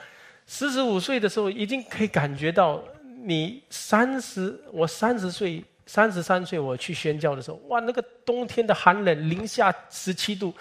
[0.46, 2.82] 四十五岁的时候已经可以感觉到，
[3.24, 10.52] 你三十我三十岁三十三岁我去宣教的时候，哇那个冬天的寒冷零下十七度，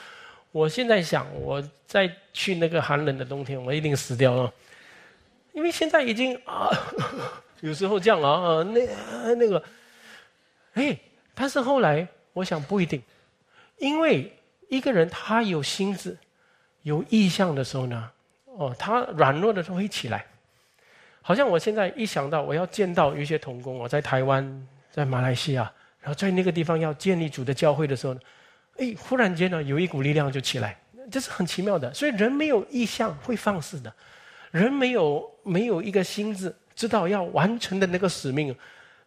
[0.51, 4.53] 我现在想我再去那个寒冷的冬天，我一定死掉了，
[5.53, 6.69] 因为现在已经啊。
[7.61, 9.63] 有时候这样啊，那那个，
[10.73, 10.97] 哎，
[11.33, 13.01] 但是后来我想不一定，
[13.77, 14.31] 因为
[14.69, 16.17] 一个人他有心智、
[16.83, 18.11] 有意向的时候呢，
[18.45, 20.25] 哦，他软弱的时候会起来。
[21.21, 28.19] 好像我现在一想到我要见到有一些童工，我在台湾、在马来西亚，然后在那个地方要建立主的教会的时候呢，
[28.77, 30.79] 哎，忽然间呢有一股力量就起来，
[31.11, 31.93] 这是很奇妙的。
[31.93, 33.93] 所以人没有意向会放肆的，
[34.51, 36.53] 人没有没有一个心智。
[36.73, 38.55] 知道要完成的那个使命，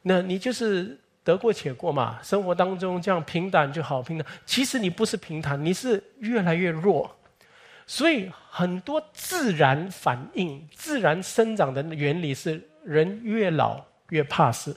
[0.03, 2.21] 那你就是得过且过嘛。
[2.23, 7.11] 生活当中这样平坦就好平坦，其实你不是平坦，你是越来越弱。
[7.87, 14.77] 所以很多自然反应、自然生长的原理是：人越老越怕事，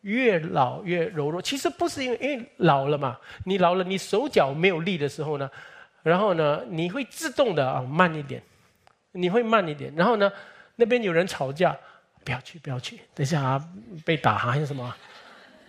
[0.00, 1.42] 越老越柔弱。
[1.42, 5.50] 其实不是因为因为老了嘛，你老了，你手脚没有力的时候呢，
[6.02, 8.42] 然后呢，你会自动的啊慢一点，
[9.12, 9.92] 你会慢一点。
[9.94, 10.32] 然后呢，
[10.76, 11.76] 那边有人吵架。
[12.24, 12.96] 不要去，不要去！
[13.14, 13.68] 等一下啊，
[14.04, 14.92] 被打还是什么？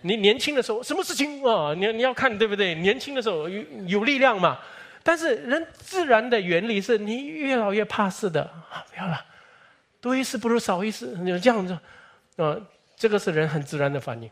[0.02, 1.74] 你年轻的时候什么事情啊？
[1.74, 2.74] 你你要看对不对？
[2.76, 4.58] 年轻的时候有有力量嘛。
[5.02, 8.84] 但是人自然的原理是你越老越怕事的啊！
[8.90, 9.24] 不要了，
[10.00, 11.72] 多一事不如少一事，就这样子。
[12.36, 12.56] 啊，
[12.96, 14.30] 这个是人很自然的反应。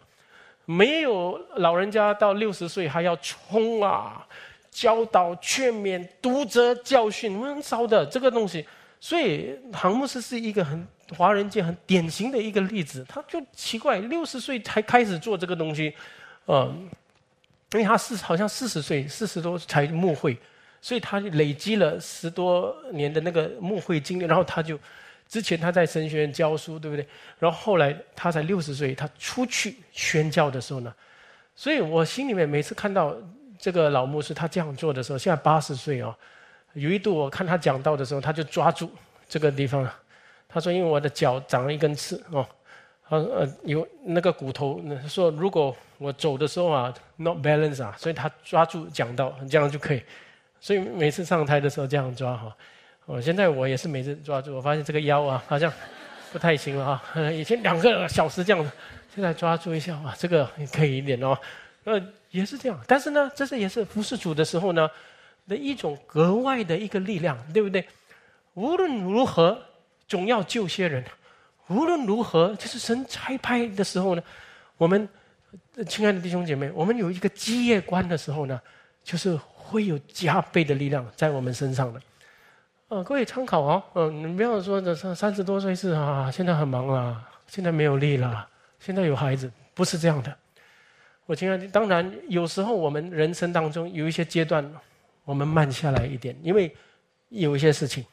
[0.66, 4.26] 没有老人家到六十岁还要冲啊，
[4.70, 8.66] 教导、劝勉、读者教训，很少的这个东西。
[9.00, 10.86] 所以航牧师是一个很。
[11.14, 15.94] 华人界很典型的一个例子，他就奇怪，六十岁才开始做这个东西，
[16.46, 16.88] 嗯，
[17.72, 20.36] 因为他是好像四十岁四十多才牧会，
[20.80, 24.76] 所以他累积了十多年的那个牧会经历，然后他就
[25.28, 27.06] 之前他在神学院教书，对不对？
[27.38, 30.92] 然后后来他才六十岁，他出去宣教的时候呢，
[31.54, 33.14] 所以我心里面每次看到
[33.58, 36.16] 这个老牧师他这样做的时候，现在八十岁啊，
[36.72, 38.90] 有一度我看他讲道的时候，他就抓住
[39.28, 39.88] 这个地方。
[40.56, 42.48] 他说：“因为我的脚长了一根刺哦，
[43.06, 50.02] 他呃有那个骨头，说如果我走的时候啊，not balance 啊，所以他抓住讲到这样就可以。
[50.58, 52.56] 所以每次上台的时候这样抓哈。
[53.04, 55.70] 我，现在我也是每次抓住，我发现这个腰啊好像
[56.32, 57.20] 不太行了哈。
[57.30, 58.72] 以前两个小时这样，
[59.14, 61.36] 现在抓住一下啊，这个可以一点哦。
[61.84, 64.88] 呃，也是这样，但是呢，这是也是服侍主的时候呢
[65.46, 67.86] 的一种格外的一个力量，对不对？
[68.54, 69.60] 无论如何。”
[70.08, 71.04] 总要救些人，
[71.68, 74.22] 无论如何，就是神差派的时候呢，
[74.76, 75.08] 我们
[75.88, 78.60] 亲爱的弟兄姐妹，我们有一个基业观的时候呢，
[79.02, 82.00] 就是会有加倍的力量在我们身上的。
[82.88, 88.48] 啊，各位参考哦，嗯，你不要说这三三十多岁是啊，现在很忙了，现在没有力了，
[88.78, 90.32] 现在有孩子，不是这样的。
[91.24, 94.64] 我亲爱的，当然有时候我们人生当中有一些阶段，
[95.24, 96.72] 我们慢下来一点，因为
[97.30, 98.06] 有一些事情。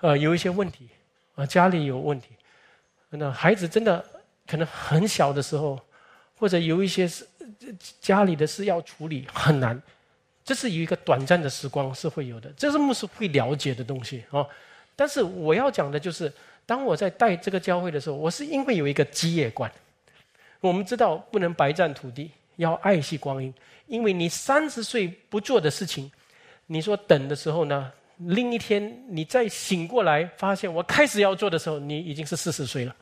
[0.00, 0.88] 呃，有一些问题，
[1.34, 2.28] 啊，家里有问题，
[3.10, 4.02] 那孩子真的
[4.46, 5.78] 可能很小的时候，
[6.38, 7.26] 或者有一些事，
[8.00, 9.80] 家里的事要处理很难，
[10.42, 14.46] 这是有一个短暂的时光是会有的，这是牧师会了解的东西啊。
[14.96, 16.32] 但是我要讲的就是，
[16.64, 19.70] 当我在带这个教会的时候，我是因为有一个基业观，
[20.60, 23.52] 我们知道不能白占土地，要爱惜光阴，
[23.86, 26.10] 因为你三十岁不做的事情，
[26.66, 27.92] 你说等的时候呢？
[28.26, 32.94] 另一天，你再醒过来，发现我开始要做的时候，你已经是四十岁了。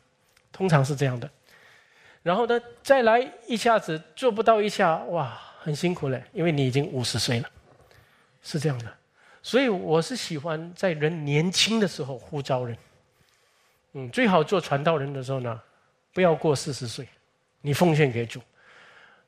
[0.53, 1.29] 通常是这样的。
[2.23, 7.49] 然后呢，再来一下子做不到一下，哇，很辛苦嘞，因为你已经五十岁了，
[8.43, 8.87] 是这样的。
[9.43, 12.77] 所以我是喜欢在人年轻的时候呼召人。
[13.93, 15.61] 嗯，最好做传道人的时候呢，
[16.13, 17.09] 不要过四十岁，
[17.61, 18.41] 你奉献给主，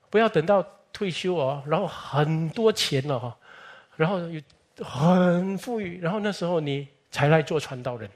[0.09, 3.37] 不要等到退休哦，然后很多钱了哈，
[3.97, 4.41] 然后又
[4.85, 8.09] 很富裕，然后那时候你才来做传道人。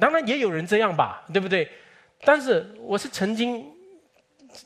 [0.00, 1.68] 当然也有人这样吧，对不对？
[2.24, 3.64] 但是我是曾经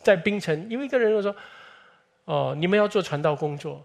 [0.02, 1.34] 在槟城，有一个人说
[2.24, 3.84] ：“哦，你们要做传道工作。”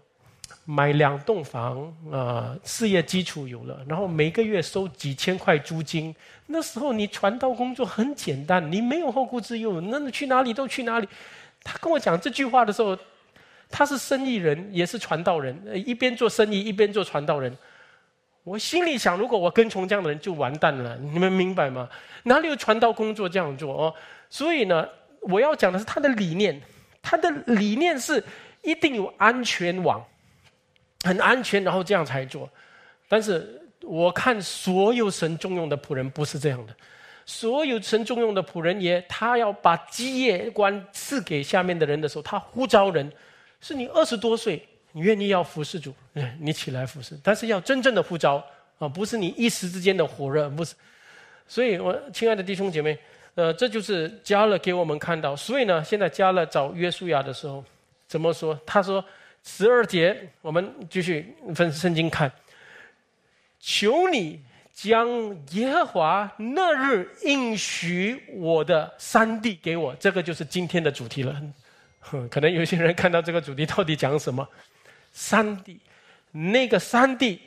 [0.64, 6.14] 买两栋房啊，事业基础有了，然后每个月收几千块租金。
[6.46, 11.08] 那时候你传道工作很简单，你没有后顾之忧，那你去哪里都去哪里。
[11.62, 12.96] 他跟我讲这句话的时候，
[13.70, 15.56] 他是生意人，也是传道人，
[15.86, 17.56] 一边做生意一边做传道人。
[18.44, 21.88] 我心里想，如果我跟从这样的人就完蛋了，你们明白吗？
[22.22, 23.94] 哪里有传道工作这样做哦？
[24.30, 24.88] 所以呢，
[25.20, 26.60] 我要讲的是他的理念，
[27.02, 28.22] 他的理念是
[28.62, 30.04] 一定有安全网。
[31.02, 32.48] 很安全，然后这样才做。
[33.08, 36.74] 但是我看所有神重用的仆人不是这样的，
[37.24, 43.12] 所有神重用的仆人也，他要把基业官赐给下面的人的时候，他呼召人，
[43.66, 44.62] 是你二十多岁，
[44.92, 45.92] 你愿意要服侍主，
[46.38, 47.18] 你起来服侍。
[47.22, 48.44] 但是要真正的呼召
[48.78, 50.74] 啊，不是你一时之间的火热，不是。
[51.48, 52.98] 所以我亲爱的弟兄姐妹，
[53.34, 55.34] 呃，这就是加勒给我们看到。
[55.34, 57.64] 所以呢，现在加勒找约书亚的时候，
[58.06, 58.58] 怎么说？
[58.64, 59.04] 他说。
[59.48, 62.28] 十二节，我们继续分圣经看。
[63.60, 64.40] 求你
[64.74, 65.08] 将
[65.52, 71.40] 耶和华那日应许我的三地给我，这个就是今天的主题了。
[72.30, 74.48] 可能有些人看到这个主题到底讲什么？
[75.12, 75.80] 三地，
[76.30, 77.40] 那个三地，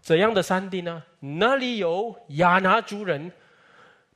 [0.00, 1.02] 怎样的三地呢？
[1.20, 3.32] 那里有亚拿族人，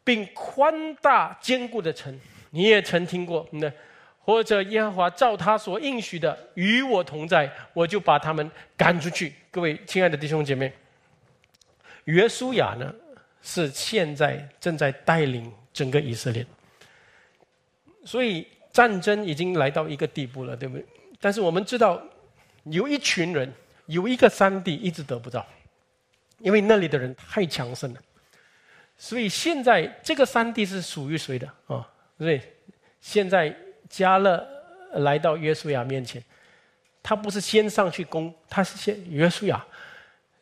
[0.04, 2.18] 并宽大坚固的城，
[2.50, 3.70] 你也曾听过那。
[4.22, 9.32] 或者耶和华照他所应许的与我同在，我就把他们赶出去。
[9.50, 10.70] 各位亲爱的弟兄姐妹，
[12.04, 12.94] 约书亚呢
[13.42, 16.46] 是现在正在带领整个以色列，
[18.04, 20.84] 所以战争已经来到一个地步了，对不对？
[21.20, 22.02] 但是我们知道
[22.64, 23.52] 有一群人
[23.86, 25.46] 有一个山地一直得不到，
[26.38, 28.00] 因为那里的人太强盛了，
[28.96, 31.88] 所以现在这个山地是属于谁的啊？
[32.18, 32.40] 对，
[33.00, 33.56] 现在。
[33.90, 34.46] 加勒
[34.92, 36.22] 来到约书亚面前，
[37.02, 39.66] 他不是先上去攻，他是先约书亚，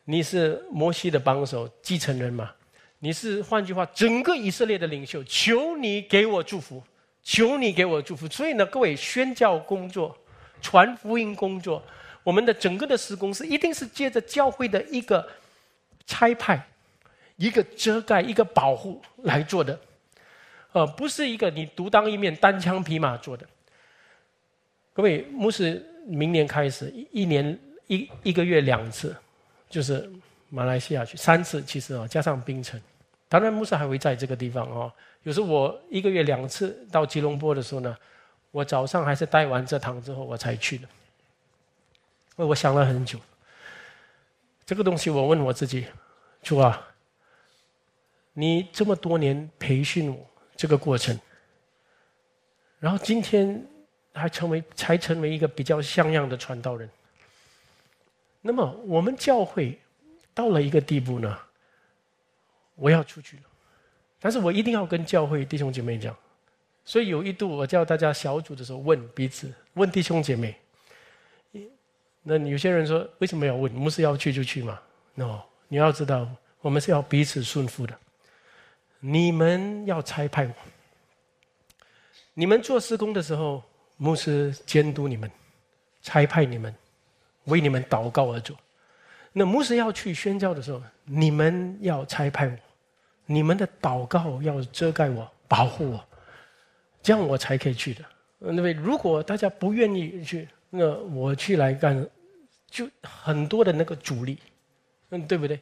[0.05, 2.53] 你是摩西的帮手继承人嘛？
[2.99, 6.83] 你是换句话，整个以色列的领袖，求你给我祝福，
[7.23, 8.27] 求你给我祝福。
[8.27, 10.17] 所以呢，各位宣教工作、
[10.61, 11.83] 传福音工作，
[12.23, 15.27] 我们的整个的施工是一定是借着教会的一个
[16.05, 16.61] 差派、
[17.37, 19.79] 一个遮盖、一个保护来做的。
[20.71, 23.45] 呃，不是一个你独当一面、单枪匹马做的。
[24.93, 27.57] 各位，牧师明年开始一年
[27.87, 29.15] 一一个月两次，
[29.69, 30.07] 就是
[30.49, 32.79] 马来西亚去三次，其实啊加上槟城，
[33.27, 34.91] 当然牧师还会在这个地方哦。
[35.23, 37.95] 有时候我一个月两次到吉隆坡的时候呢，
[38.51, 40.87] 我早上还是待完这堂之后我才去的。
[42.37, 43.19] 为我想了很久，
[44.65, 45.85] 这个东西我问我自己，
[46.41, 46.87] 主啊，
[48.33, 50.25] 你这么多年培训我。
[50.59, 51.17] 这个过程，
[52.79, 53.65] 然后今天
[54.11, 56.89] 还成为才成为一个比较像样的传道人。
[58.41, 59.79] 那么我们教会
[60.33, 61.39] 到了一个地步呢，
[62.75, 63.43] 我要出去了，
[64.19, 66.15] 但是我一定要跟教会弟兄姐妹讲。
[66.85, 70.55] 所以有一度我叫大家小组的时候问彼此，问弟兄姐妹。
[72.23, 73.71] 那有些人说为什么要问？
[73.71, 74.79] 牧师要去就去嘛
[75.15, 76.27] ？no，你要知道
[76.61, 77.97] 我们是要彼此顺服的。
[78.99, 80.53] 你们要差派我，
[82.33, 83.63] 你们做施工的时候，
[83.95, 85.31] 牧师监督你们，
[86.01, 86.75] 差派你们，
[87.45, 88.57] 为你们祷告而做。
[89.31, 92.57] 那牧师要去宣教的时候，你们要差派我，
[93.31, 96.03] 你们的祷告要遮盖我、保护我，
[97.03, 98.03] 这样我才可以去的。
[98.39, 102.09] 那位如果大家不愿意去，那我去来干，
[102.65, 104.39] 就很多的那个阻力，
[105.11, 105.61] 嗯，对不对？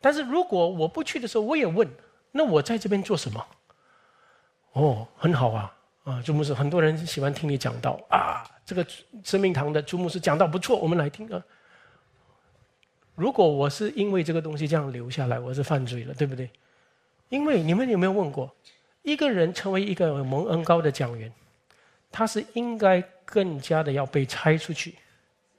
[0.00, 1.88] 但是如果我不去的时候，我也问。
[2.32, 3.46] 那我在这边做什么？
[4.72, 8.42] 哦，很好啊，啊，朱牧师，很多人喜欢听你讲道啊。
[8.66, 8.84] 这个
[9.22, 11.40] 生命堂的朱牧师讲道不错，我们来听啊。
[13.14, 16.50] 如果我是因为这个东西这样留下来，我是犯罪了，对不对？
[17.34, 18.48] 因为你们有没有问过，
[19.02, 21.32] 一个人成为一个蒙恩高的讲员，
[22.10, 24.94] 他是应该更加的要被拆出去，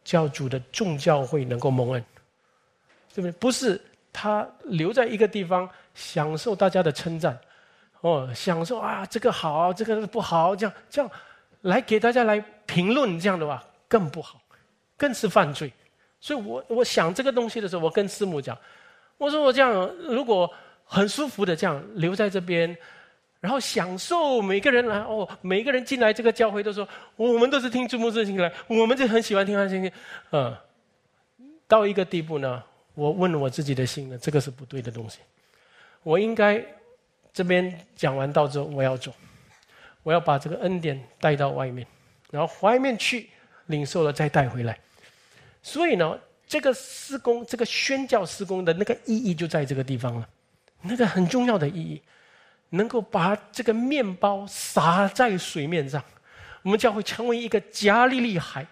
[0.04, 2.06] 教主的众教会能够蒙恩，
[3.14, 3.32] 对不对？
[3.34, 3.80] 不是
[4.14, 5.70] 他留在一个地方。
[5.98, 7.40] 享受大家的称赞，
[8.02, 11.10] 哦，享受啊，这个好，这个不好，这样这样
[11.62, 14.42] 来给大家来评论，这样的话更不好，
[14.98, 15.72] 更是犯罪。
[16.20, 18.58] 所以我我想这个东西的时候，我跟师母讲，
[19.18, 20.54] 我说我这样如果
[20.86, 22.78] 很舒服的这样留在这边，
[23.42, 29.92] 然后享受每个人来哦，每个人进来这个教会都说我们都是听朱牧师进来，我们就很喜欢听他信息，
[30.32, 30.56] 嗯，
[31.68, 32.64] 到一个地步呢，
[32.94, 35.20] 我问我自己的心呢，这个是不对的东西，
[36.04, 36.64] 我应该
[37.34, 39.12] 这边讲完道之后我要走，
[40.04, 41.86] 我要把这个恩典带到外面，
[42.32, 43.30] 然后外面去
[43.66, 44.80] 领受了再带回来。
[45.62, 46.18] 所以呢，
[46.48, 50.30] 这个施工，这个宣教施工的那个意义就在这个地方了，
[50.88, 52.02] 那个很重要的意义，
[52.70, 56.04] 能够把这个面包撒在水面上，
[56.64, 58.66] 我们将会成为一个加利利海，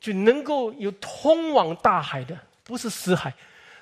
[0.00, 3.32] 就能够有通往大海的，不是死海。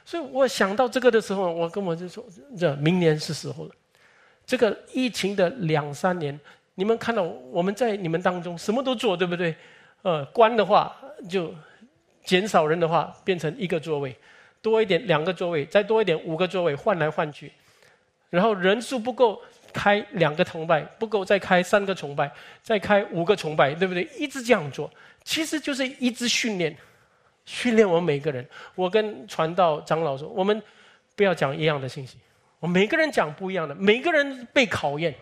[0.04, 2.24] 所以我想到这个的时候，我跟我就说：
[2.58, 3.70] 这明年是时候了。
[4.44, 6.38] 这个疫情的两三年，
[6.74, 9.54] 你们看到我们在你们当中什么都做，对不对？
[10.02, 10.96] 呃，关的话
[11.28, 11.54] 就。
[12.26, 14.12] 减少人的话，变成一个座位，
[14.66, 17.52] 多一点两个座位，再多一点五个座位，换来换去。
[18.30, 19.40] 然后人数不够，
[19.72, 22.28] 开两个崇拜，不够再开三个崇拜，
[22.64, 24.02] 再开五个崇拜，对不对？
[24.18, 24.90] 一直这样做，
[25.22, 26.76] 其实就是一直训练，
[27.44, 28.44] 训练我们每个人。
[28.74, 30.60] 我跟传道长老说，我们
[31.14, 32.16] 不要讲一样的信息，
[32.58, 35.14] 我每个人讲不一样的，每个人被考验，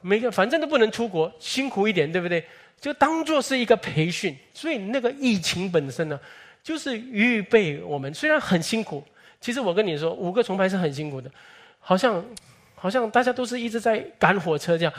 [0.00, 2.44] 每个反正都不能出国，辛苦一点，对不对？
[2.80, 6.20] 就当做是一个培训，所以那个疫情本身呢，
[6.64, 8.12] 就是预备我们。
[8.12, 9.04] 虽然很辛苦，
[9.40, 11.30] 其实我跟你说，五个重排是很辛苦的，
[11.78, 12.24] 好像
[12.74, 14.92] 好像大家都是一直在赶火车这样，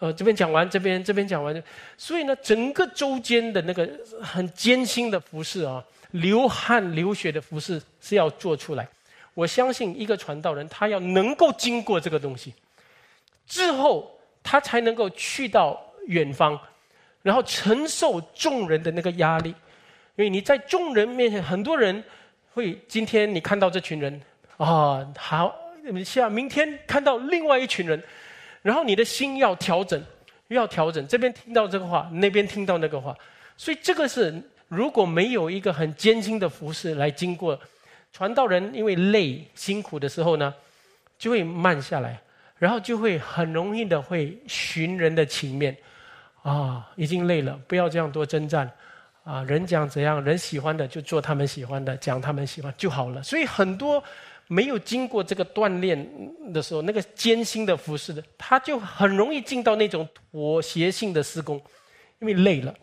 [0.00, 1.62] 呃，这边讲完，这边这边讲完，
[1.96, 3.88] 所以呢，整个周间的那个
[4.20, 8.86] 很艰辛的服饰啊，流汗流血的服饰是要做出来。
[9.34, 12.52] 我相信一个传道人，他要能够经过这个东西
[13.46, 14.10] 之后，
[14.42, 16.58] 他才能够去到远方。
[17.22, 19.54] 然后承受众人的那个压力，
[20.16, 22.02] 因为你在众人面前，很多人
[22.52, 24.20] 会今天你看到这群人
[24.58, 25.54] 啊，好，
[26.04, 28.02] 下明天看到另外一群人，
[28.62, 30.02] 然后你的心要调整，
[30.48, 33.16] 要调整，这边听到这个话，那边听到那个话，
[33.56, 34.34] 所以这个是
[34.68, 37.58] 如果没有一个很艰辛的服饰来经过，
[38.12, 40.54] 传道人因为累辛苦的时候呢，
[41.18, 42.20] 就会慢下来，
[42.58, 45.76] 然后就会很容易的会寻人的情面。
[46.42, 48.68] 啊，已经累了，不要这样多征战，
[49.24, 53.22] 啊，人讲怎样，人喜欢的就做他们喜欢的，讲他们喜欢就好了。
[53.22, 54.02] 所以很多
[54.48, 61.60] 没有经过这个锻炼的时候，那个艰辛的服饰的，他就很容易进到那种妥协性的施工，
[62.18, 62.74] 因为累了。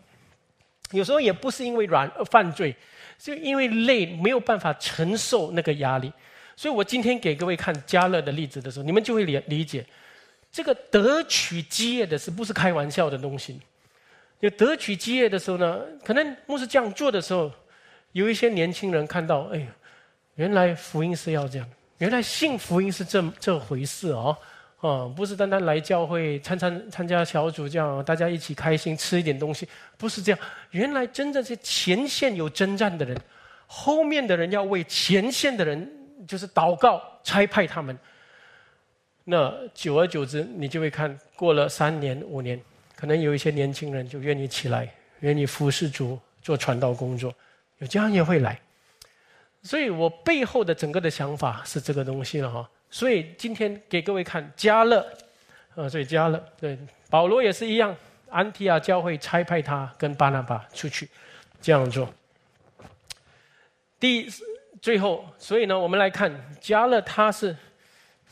[0.92, 2.74] 有时候也不是因为软犯罪，
[3.18, 6.10] 就因为累没有办法承受那个压力。
[6.56, 9.84] 所以我今天给各位看加勒的例子的时候，你们就会理理解。
[10.50, 13.60] 这个得取基业的是不是开玩笑的东西？
[14.40, 17.50] 有得取基业的时候呢，可能牧师这样做的时候，
[18.12, 19.66] 有一些年轻人看到，哎呀，
[20.34, 21.68] 原来福音是要这样，
[21.98, 24.36] 原来信福音是这这回事哦，
[24.80, 29.68] 啊，不是单单来教会参参参加小组这样，大家一起开心吃一点东西，
[29.98, 30.40] 不是这样。
[30.70, 33.16] 原来真正是前线有征战的人，
[33.66, 35.86] 后面的人要为前线的人
[36.26, 37.96] 就是祷告，差派他们。
[39.24, 42.60] 那久而久之，你就会看过了三年五年，
[43.00, 47.34] 可能有一些年轻人就愿意起来，愿意服侍主做传道工作，
[47.78, 48.60] 有这样也会来。
[49.62, 52.68] 所以我背后的整个的想法是这个东西了哈。
[52.90, 55.00] 所以今天给各位看加勒，
[55.74, 56.78] 啊，所以加勒对
[57.08, 57.96] 保罗也是一样，
[58.28, 61.08] 安提亚教会差派他跟巴拿巴出去
[61.62, 62.12] 这样做。
[63.98, 64.28] 第
[64.82, 66.30] 最后，所以呢，我们来看
[66.60, 67.56] 加勒他是。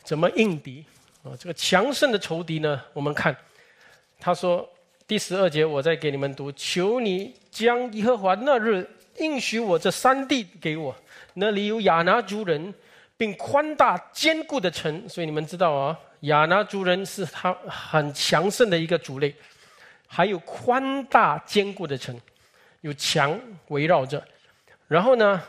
[0.01, 0.83] 怎么应敌
[1.21, 1.37] 啊？
[1.37, 2.81] 这个强盛的仇敌呢？
[2.93, 3.35] 我们看，
[4.19, 4.69] 他说
[5.07, 10.95] 第十二节，我再给你们读：求你将耶和华那日应许我这三地给我，
[11.33, 12.73] 那里有亚拿族人，
[13.17, 15.07] 并宽大坚固的城。
[15.07, 19.33] 所以你们知道啊，亚拿族人是他很强盛的一个族类，
[20.05, 22.19] 还有宽大坚固的城，
[22.81, 23.39] 有墙
[23.69, 24.23] 围绕着。
[24.87, 25.41] 然后呢，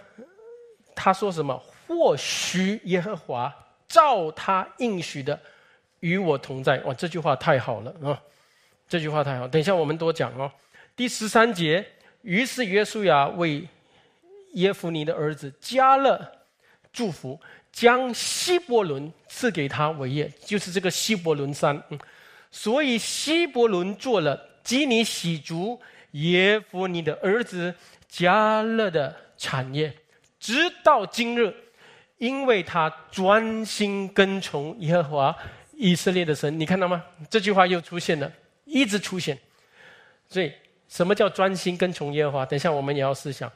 [0.94, 1.60] 他说什么？
[1.86, 3.54] 或许耶和华。
[3.88, 5.36] 照他应许的，
[5.98, 6.78] 与我同在。
[6.82, 8.22] 哇，这句话太好了啊！
[8.90, 9.46] 这句话太好。
[9.46, 10.50] 等一下我们多讲哦。
[10.96, 11.86] 第十三节，
[12.22, 13.64] 于是约书亚为
[14.54, 16.20] 耶夫尼的儿子加勒
[16.92, 21.80] 祝福，将希伯伦赐给他为业，就是这个希伯伦山。
[22.50, 25.80] 所以希伯伦做了基尼喜族
[26.10, 27.72] 耶夫尼的儿子
[28.08, 29.94] 加勒的产业，
[30.40, 31.54] 直到今日。
[32.18, 35.36] 因为他专心跟从耶和华
[35.72, 36.60] 以色列的神。
[36.60, 37.02] 你看到吗？
[37.30, 38.30] 这句话又出现了，
[38.70, 39.36] 一直出现。
[40.28, 40.52] 所以，
[40.88, 42.46] 什么叫专心跟从耶和华？
[42.46, 43.50] 等一下我们也要思想。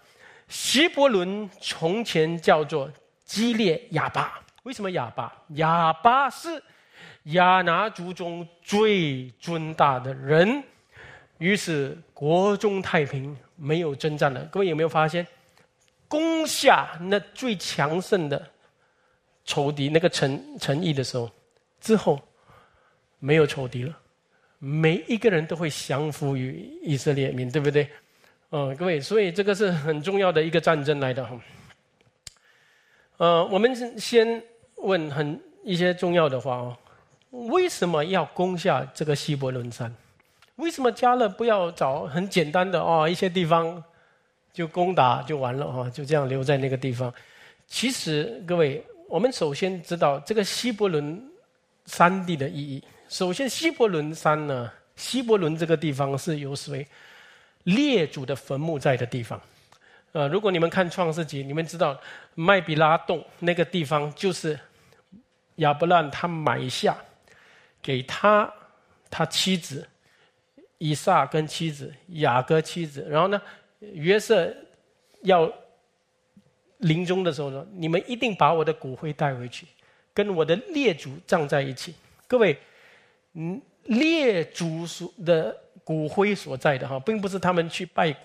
[0.49, 2.91] 希伯伦从前叫做
[3.25, 5.33] 基列亚巴，为什么亚巴？
[5.51, 6.63] 亚巴是
[7.25, 10.63] 亚拿族中最尊大的人，
[11.39, 14.45] 于是国中太平，没有征战了。
[14.47, 15.27] 各位有没有发现，
[16.09, 18.51] 攻下那最强盛的
[19.45, 21.31] 仇敌那个城城邑的时候，
[21.81, 22.21] 之后
[23.19, 23.99] 没有仇敌了，
[24.67, 27.87] 每一个人都会降服于以色列民，对不对？
[28.51, 31.39] 嗯，各位，所以这个是很重要的一个战争来的哈。
[33.19, 34.43] 呃，我们先
[34.77, 36.77] 问很一些重要的话哦，
[37.51, 39.95] 为什么要攻下这个希伯伦山？
[40.57, 43.85] 为什么加勒不要找很简单的哦一些地方
[44.51, 45.91] 就攻打就完了哈？
[45.91, 47.13] 就这样留在那个地方？
[47.67, 51.23] 其实各位，我们首先知道这个希伯伦
[51.85, 52.83] 山地的意义。
[53.15, 56.85] 首先，希伯伦山呢，希伯伦这个地方是由谁？
[57.63, 59.41] 列祖的坟墓在的地方，
[60.11, 61.97] 呃，如果你们看创世纪，你们知道
[62.35, 64.59] 麦比拉洞那个地方就是
[65.57, 66.99] 亚伯兰他买下
[67.81, 68.53] 给他
[69.09, 69.89] 他妻子
[70.79, 73.41] 以撒跟妻子雅各妻子，然后呢
[73.79, 74.53] 约瑟
[75.23, 75.49] 要
[76.79, 79.69] 临终的时候呢，你们一定把我的骨灰带回去，
[80.13, 81.95] 跟我的列祖葬在一起。
[82.27, 82.59] 各位，
[83.35, 85.57] 嗯，列祖所的。
[85.87, 88.17] 骨灰所在的哈，并不是他们去拜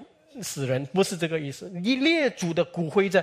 [0.41, 1.69] 死人，不是这个意思。
[1.83, 3.21] 以列祖的骨灰在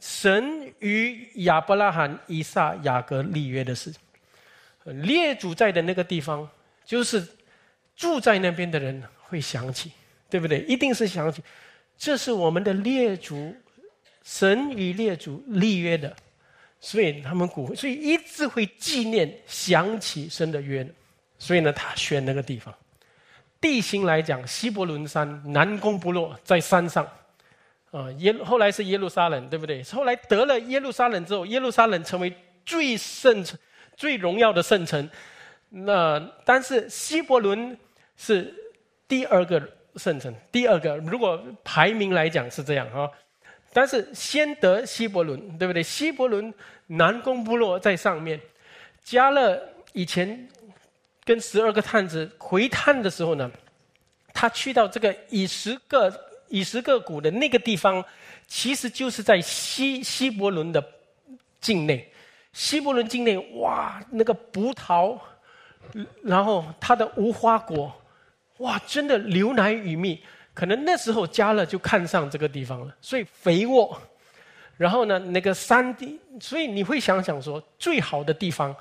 [0.00, 3.92] 神与亚伯拉罕、以撒、雅各立约的事，
[4.84, 6.48] 列祖在的那个地方，
[6.82, 7.22] 就是
[7.94, 9.92] 住在那边的人会想起，
[10.30, 10.62] 对不对？
[10.62, 11.42] 一定是想起，
[11.98, 13.54] 这是我们的列祖，
[14.22, 16.16] 神与列祖立约的，
[16.84, 20.84] 所以他们骨灰，所以一直会纪念、想起神的约，
[21.38, 22.74] 所以呢，他选那个地方。
[23.60, 27.06] 地形来讲，希伯伦山南攻不落，在山上，
[27.92, 29.80] 啊耶后来是耶路撒冷，对不对？
[29.84, 32.34] 后来得了耶路撒冷之后，耶路撒冷成为
[32.66, 33.56] 最圣城、
[33.96, 35.08] 最荣耀的圣城。
[35.68, 37.78] 那但是希伯伦
[38.16, 38.52] 是
[39.06, 39.62] 第二个
[39.94, 43.08] 圣城，第二个如果排名来讲是这样啊。
[43.72, 45.82] 但是先得希伯伦，对不对？
[45.82, 46.52] 希伯伦
[46.86, 48.40] 南宫部落在上面，
[49.02, 49.60] 加勒
[49.92, 50.48] 以前。
[51.24, 53.48] 跟十二个探子回探的时候呢，
[54.34, 56.12] 他去到这个以十个
[56.48, 58.04] 以十个谷的那个地方，
[58.48, 60.84] 其实就是在西西伯伦的
[61.60, 62.12] 境内。
[62.52, 65.16] 西伯伦境内，哇，那个葡萄，
[66.24, 67.94] 然后它的无花果，
[68.56, 70.20] 哇，真的流奶与蜜。
[70.54, 74.00] 可能那时候加勒就看上这个地方了，所以肥沃。
[74.76, 78.74] 然后呢，那个山地，所以你会想想说，最好的地方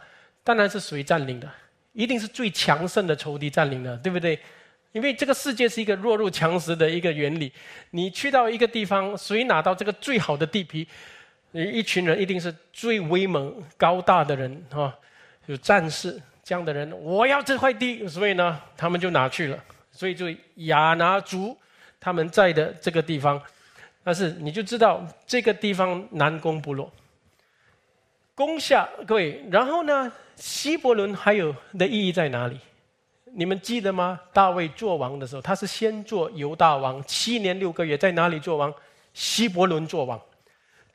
[0.43, 1.49] 当然是谁占领的？
[1.93, 4.39] 一定是最强盛的仇敌占领的，对不对？
[4.93, 7.51] 因为这个世界是一个弱肉强食的一个原理。
[7.91, 10.87] 你去到一个地方，谁拿到这个最好的地皮，
[11.51, 14.93] 一群人一定是最威猛高大的人啊，
[15.45, 19.63] 有战士这样的人，我要这块地，所以呢，他们就拿去了。
[19.91, 20.25] 所以就
[20.55, 21.57] 亚拿族
[21.99, 23.41] 他们在的这个地方，
[24.03, 26.91] 但是你就知道这个地方南攻不落。
[28.33, 30.11] 攻下各位，然后呢？
[30.37, 32.57] 希伯伦还有的意义在哪里？
[33.25, 34.19] 你们记得吗？
[34.33, 38.73] 大卫做王的时候，他是先做犹大王，七年六个月，在哪里做王？
[39.13, 40.19] 希伯伦做王，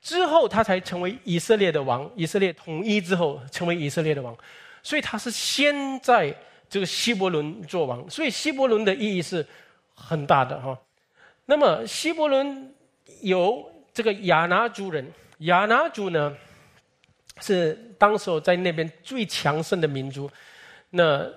[0.02, 2.10] 之后他才成为以色列的王。
[2.16, 4.36] 以色列统一之后，成为以色列的王，
[4.82, 6.34] 所以他是先在
[6.68, 8.08] 这个希伯伦做王。
[8.10, 9.46] 所以希伯伦的意义是
[9.94, 10.78] 很大的哈。
[11.44, 12.74] 那么希伯伦
[13.20, 15.06] 有这个亚拿族人，
[15.38, 16.36] 亚拿族呢？
[17.42, 20.30] 是当时在那边最强盛的民族。
[20.88, 21.30] 那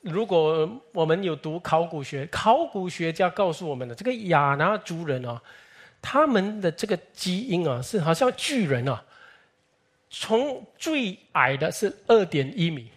[0.00, 5.40] 如果我们有读考古学，考古学家告诉我们的这个亚拿族人啊，
[6.02, 9.00] 他们的这个基因啊，是好像巨人啊。
[10.10, 12.90] 从最矮的是二点一米。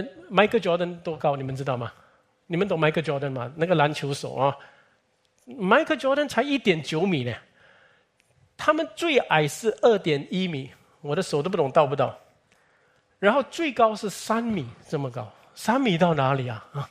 [0.00, 1.36] 嗯，迈克乔丹多高？
[1.36, 1.92] 你们知道吗？
[2.46, 3.52] 你们懂迈克乔丹吗？
[3.56, 4.56] 那个篮球手啊，
[5.44, 7.34] 迈克乔丹才一点九米呢。
[8.56, 10.70] 他们最矮是二点一米。
[11.00, 12.18] 我的手都不懂到不到，
[13.20, 16.68] 然后最高是三米这么高，三米到哪里啊？
[16.72, 16.90] 啊！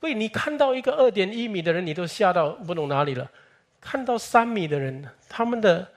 [0.00, 3.28] 喂，你看到一个二点一米的人，你都吓到不懂哪里了。
[3.80, 5.88] 看到三米的人，他们的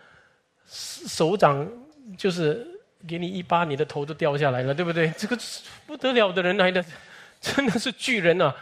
[0.66, 1.70] 手掌
[2.18, 2.66] 就是
[3.08, 5.10] 给你一巴，你的头都掉下来了，对不对？
[5.18, 5.38] 这个
[5.86, 6.84] 不得了的人来的，
[7.42, 8.56] 真的是巨人啊！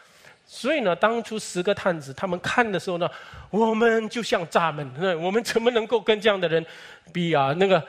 [0.45, 3.09] 所以呢，当初十个探子他们看的时候呢，
[3.49, 6.65] 我们就像蚱蜢，我们怎么能够跟这样的人
[7.11, 7.53] 比啊？
[7.57, 7.83] 那个。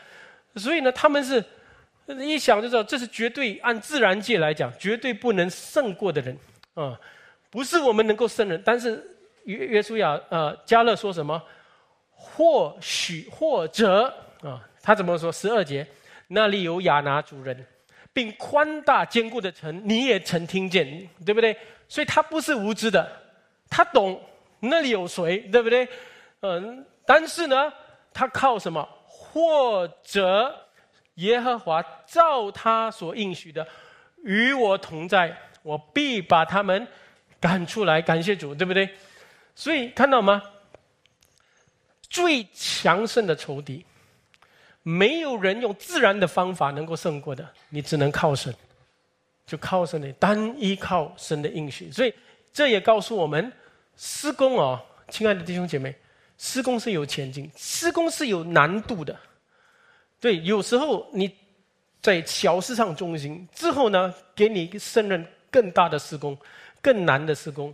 [0.56, 1.44] 所以呢，他们是
[2.06, 6.38] 一想就知道，这是绝对按自然界来讲，绝对不能胜过的人
[6.74, 6.96] 啊，
[7.50, 8.62] 不是我们能够胜人。
[8.64, 9.04] 但是
[9.46, 11.42] 约约书亚呃加勒说什么？
[12.16, 14.04] 或许或者
[14.42, 15.32] 啊，他怎么说？
[15.32, 15.84] 十二节
[16.28, 17.66] 那里有亚拿主人，
[18.12, 21.56] 并宽大坚固的城，你也曾听见，对不对？
[21.88, 23.10] 所以他不是无知的，
[23.68, 24.20] 他懂
[24.60, 25.86] 那里有谁，对不对？
[26.40, 27.72] 嗯，但是呢，
[28.12, 28.88] 他靠什么？
[29.06, 30.54] 或者
[31.14, 33.66] 耶和华照他所应许的
[34.22, 36.86] 与我同在，我必把他们
[37.40, 38.02] 赶出来。
[38.02, 38.88] 感谢主，对不对？
[39.54, 40.42] 所以看到吗？
[42.08, 43.84] 最强盛的仇敌，
[44.84, 48.54] 没有人用自然的方法能够胜过的，你只能靠神，
[49.44, 51.90] 就靠神的单依靠神的应许。
[51.90, 52.14] 所以
[52.52, 53.52] 这也告诉我们，
[53.96, 55.92] 施工哦，亲爱的弟兄姐妹。
[56.36, 59.16] 施工是有前进，施工是有难度的。
[60.18, 61.32] 对，有时候你
[62.02, 66.36] 在小事上中心之后呢，给你胜任更大的施工，
[66.82, 67.72] 更难的施工。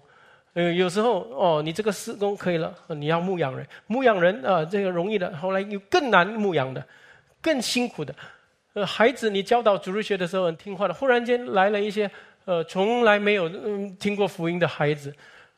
[0.53, 5.35] 呃，有时候哦，你这个施工可以了，你要牧养人，牧养人啊，这个容易的。
[5.39, 6.87] 后来有更难牧养的，
[7.41, 8.15] 更辛苦的。
[8.73, 12.11] 呃，孩子，你教导主日学的时候很听话的，忽然间来了一些
[12.45, 15.15] 呃从来没有嗯听过福音的孩子。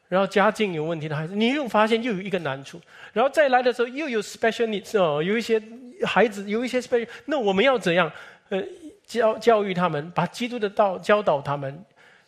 [0.08, 2.78] 然后家境有问题的孩子，你又发现又有一个难处，
[3.14, 5.58] 然后再来的时候又有 special needs 哦，有一些
[6.04, 8.12] 孩子有一些 special，那我们要怎样？
[8.50, 8.62] 呃，
[9.06, 11.82] 教教育他们，把基督的道教导他们，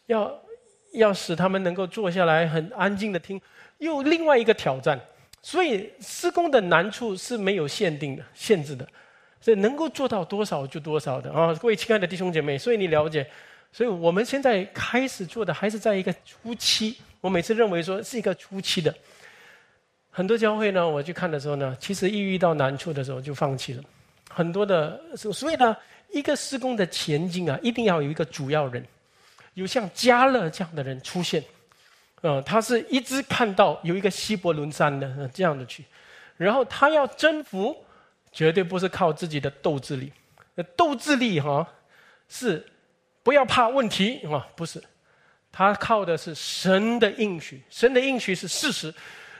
[0.07, 0.35] 要
[0.95, 3.39] 要使他们能够坐下来很安静的听，
[3.77, 4.99] 又另外一个挑战。
[5.43, 8.89] 所以施工的难处是没有限定的、限制的，
[9.45, 11.53] 所以能够做到多少就多少的啊！
[11.61, 13.29] 各位亲爱的弟兄姐妹，所以你了解，
[13.71, 16.97] 所以我们现在开始做的还是在一个初期。
[17.21, 18.95] 我每次认为说是一个初期的，
[20.11, 23.83] 很多教会呢，我去看的时候呢，其实一遇到难处的时候就放弃了。
[24.31, 25.77] 很多的，所以呢，
[26.11, 28.83] 一个施工的前进啊，一定要有一个主要人，
[29.53, 31.45] 有像加勒这样的人出现，
[32.23, 35.85] 呃，他是一直看到有一个希伯伦山的这样的去，
[36.39, 37.77] 然后他要征服，
[38.35, 40.13] 绝对不是靠自己的斗志力，
[40.77, 41.67] 斗志力哈
[42.29, 42.67] 是
[43.23, 44.83] 不要怕问题啊，不是。
[45.53, 48.93] 他靠的是神的应许，神的应许是事实。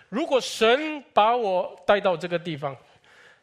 [0.09, 2.77] 如果神把我带到这个地方，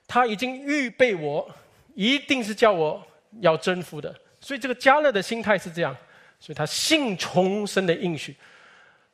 [0.08, 1.54] 他已经预备我，
[1.96, 3.06] 一定是叫我
[3.42, 4.16] 要征服的。
[4.40, 5.94] 所以这个加勒的心态是这样，
[6.40, 8.34] 所以他信从神的应许。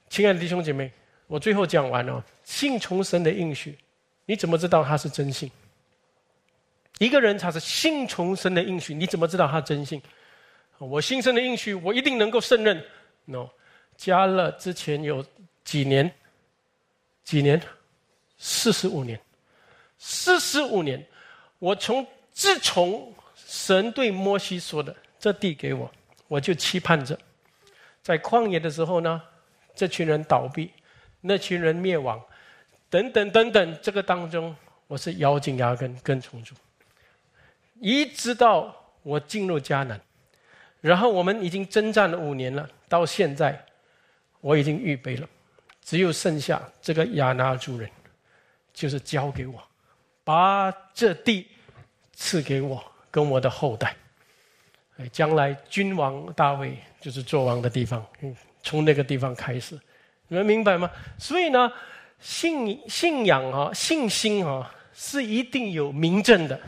[0.07, 0.91] 亲爱的弟兄姐妹，
[1.25, 3.75] 我最后讲完了，信从神的应许，
[4.27, 5.49] 你怎么知道他是真信？
[6.99, 10.01] 一个人他是信从神的应许，你怎么知道他真信？
[10.79, 12.83] 我新生的应许，我一定能够胜任。
[13.25, 13.47] no，
[13.95, 15.25] 加勒之前有
[15.63, 16.11] 几年？
[17.23, 17.61] 几年？
[18.37, 19.19] 四十五年。
[19.97, 21.03] 四十五年，
[21.57, 25.91] 我从自从神对摩西说的“这地给我”，
[26.29, 27.17] 我就期盼着，
[28.03, 29.19] 在旷野的时候呢，
[29.75, 30.71] 这群人倒闭，
[31.19, 32.21] 那群人灭亡，
[32.91, 34.55] 等等等等，这个当中，
[34.85, 36.53] 我是咬紧牙根跟从主，
[37.79, 39.99] 一直到我进入迦南。
[40.79, 43.65] 然后我们已经征战了五年了，到现在
[44.41, 45.27] 我已经预备了，
[45.81, 47.89] 只有剩下这个亚拿族人，
[48.73, 49.61] 就是交给我，
[50.23, 51.47] 把这地
[52.13, 53.95] 赐给我跟我的后代。
[54.97, 59.77] 哎，将来君王大卫就是做王的地方，嗯，从那个地方开始，
[60.27, 60.89] 你们明白吗？
[61.17, 61.71] 所以呢，
[62.19, 66.59] 信信仰啊，信心啊，是一定有明证的，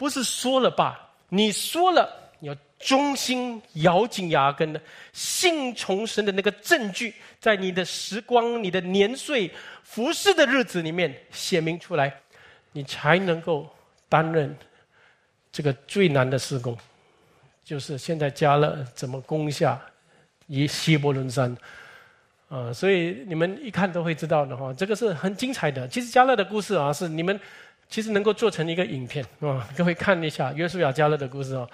[0.00, 2.08] 不是说了吧，你说了。
[2.42, 4.80] 你要忠心咬紧牙根的
[5.12, 9.50] 信从神的那个证据，在你的时光、你的年岁、
[9.82, 12.18] 服侍的日子里面显明出来，
[12.72, 13.68] 你才能够
[14.08, 14.56] 担任
[15.52, 16.74] 这个最难的施工，
[17.62, 19.78] 就是现在加勒怎么攻下
[20.46, 21.54] 以希伯伦山
[22.48, 22.72] 啊！
[22.72, 25.86] 所以你们一看都会知道的哈，这个是很精彩的。
[25.88, 27.38] 其实加勒的故事啊，是你们
[27.90, 31.68] 其实能够做成一个影片 啊，各位看一下约书亚加勒的故事啊。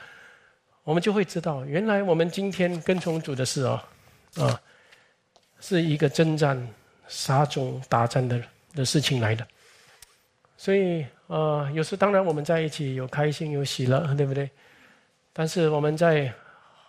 [0.83, 3.81] 我们就会知道，原来我们今天跟从主的事哦，
[4.37, 4.61] 啊，
[5.61, 6.57] 是一个征战、
[7.09, 8.41] 杀种、打战的
[8.75, 9.47] 的事情来的。
[10.57, 14.49] 所以啊，有时当然我们在一起有开心有喜乐， 对不对？
[15.33, 16.33] 但是我们在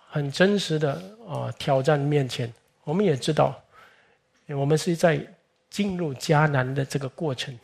[0.09, 0.93] 很真实的
[1.27, 3.59] 啊挑战面前，我们也知道，
[4.49, 5.19] 我们是在
[5.71, 7.57] 进入迦南的这个过程，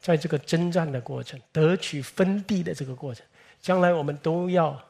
[0.00, 3.24] 在这个征战的过程、得取分地的这个过程，
[3.60, 4.80] 将来我们都要。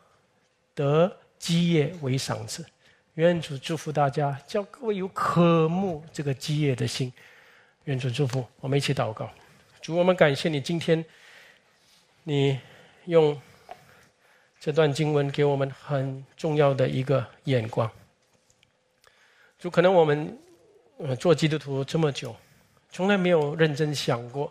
[0.72, 2.64] 得基业为赏赐，
[3.14, 7.12] 愿主祝福大家，叫各位有渴慕这个基业的心。
[7.84, 9.28] 愿主祝福，我们一起祷告。
[9.82, 11.04] 主，我们感谢你，今天
[12.22, 12.58] 你
[13.06, 13.38] 用
[14.58, 17.90] 这段经文给我们很重要的一个眼光。
[19.58, 20.38] 就可能我们
[20.96, 22.34] 呃做基督徒这么久，
[22.90, 24.50] 从来没有认真想过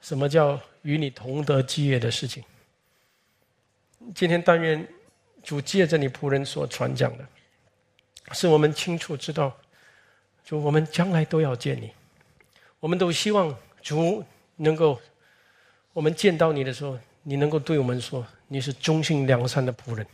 [0.00, 2.42] 什么叫与你同得基业的事情。
[4.14, 4.86] 今天但愿
[5.42, 7.26] 主借着你仆人所传讲的，
[8.32, 9.56] 是我们清楚知道，
[10.44, 11.90] 就我们将来都要见你，
[12.80, 14.24] 我们都希望主
[14.56, 15.00] 能够，
[15.92, 16.98] 我们见到你的时候。
[17.28, 20.06] 你能够对我们说你是忠心良善的仆人，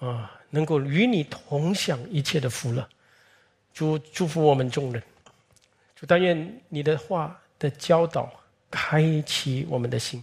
[0.00, 2.86] 啊，能够与你同享一切的福乐，
[3.72, 5.02] 祝祝福我们众人，
[5.96, 8.30] 就但愿你的话的教导
[8.74, 10.22] 开启我们的心。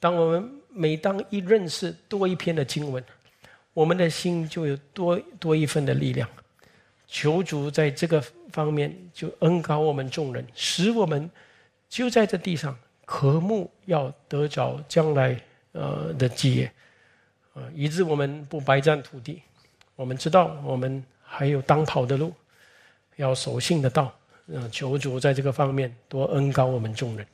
[0.00, 3.02] 当我们每当一认识多一篇的经文，
[3.72, 6.28] 我们的心就有多多一份的力量。
[7.06, 8.20] 求主在这个
[8.50, 11.30] 方面就恩高我们众人，使我们
[11.88, 12.76] 就在这地上。
[13.06, 15.38] 渴慕要得着将来
[15.72, 16.72] 呃的基业，
[17.52, 19.42] 啊，以致我们不白占土地。
[19.94, 22.32] 我们知道我们还有当跑的路，
[23.16, 24.12] 要守信的道。
[24.46, 27.26] 嗯，求主在这个方面多恩高我们众人，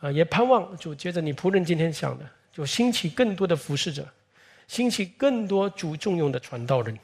[0.00, 4.06] 啊，也盼望主接着你仆人今天想的，就兴起更多的服侍者，
[4.66, 6.96] 兴起更多主重用的传道人，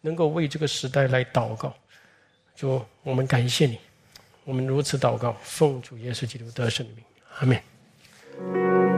[0.00, 1.74] 能够为这个时代来祷告。
[2.56, 3.78] 就我们感谢你，
[4.44, 7.04] 我们如此祷告，奉主耶稣基督得胜的名。
[7.40, 8.89] Amén.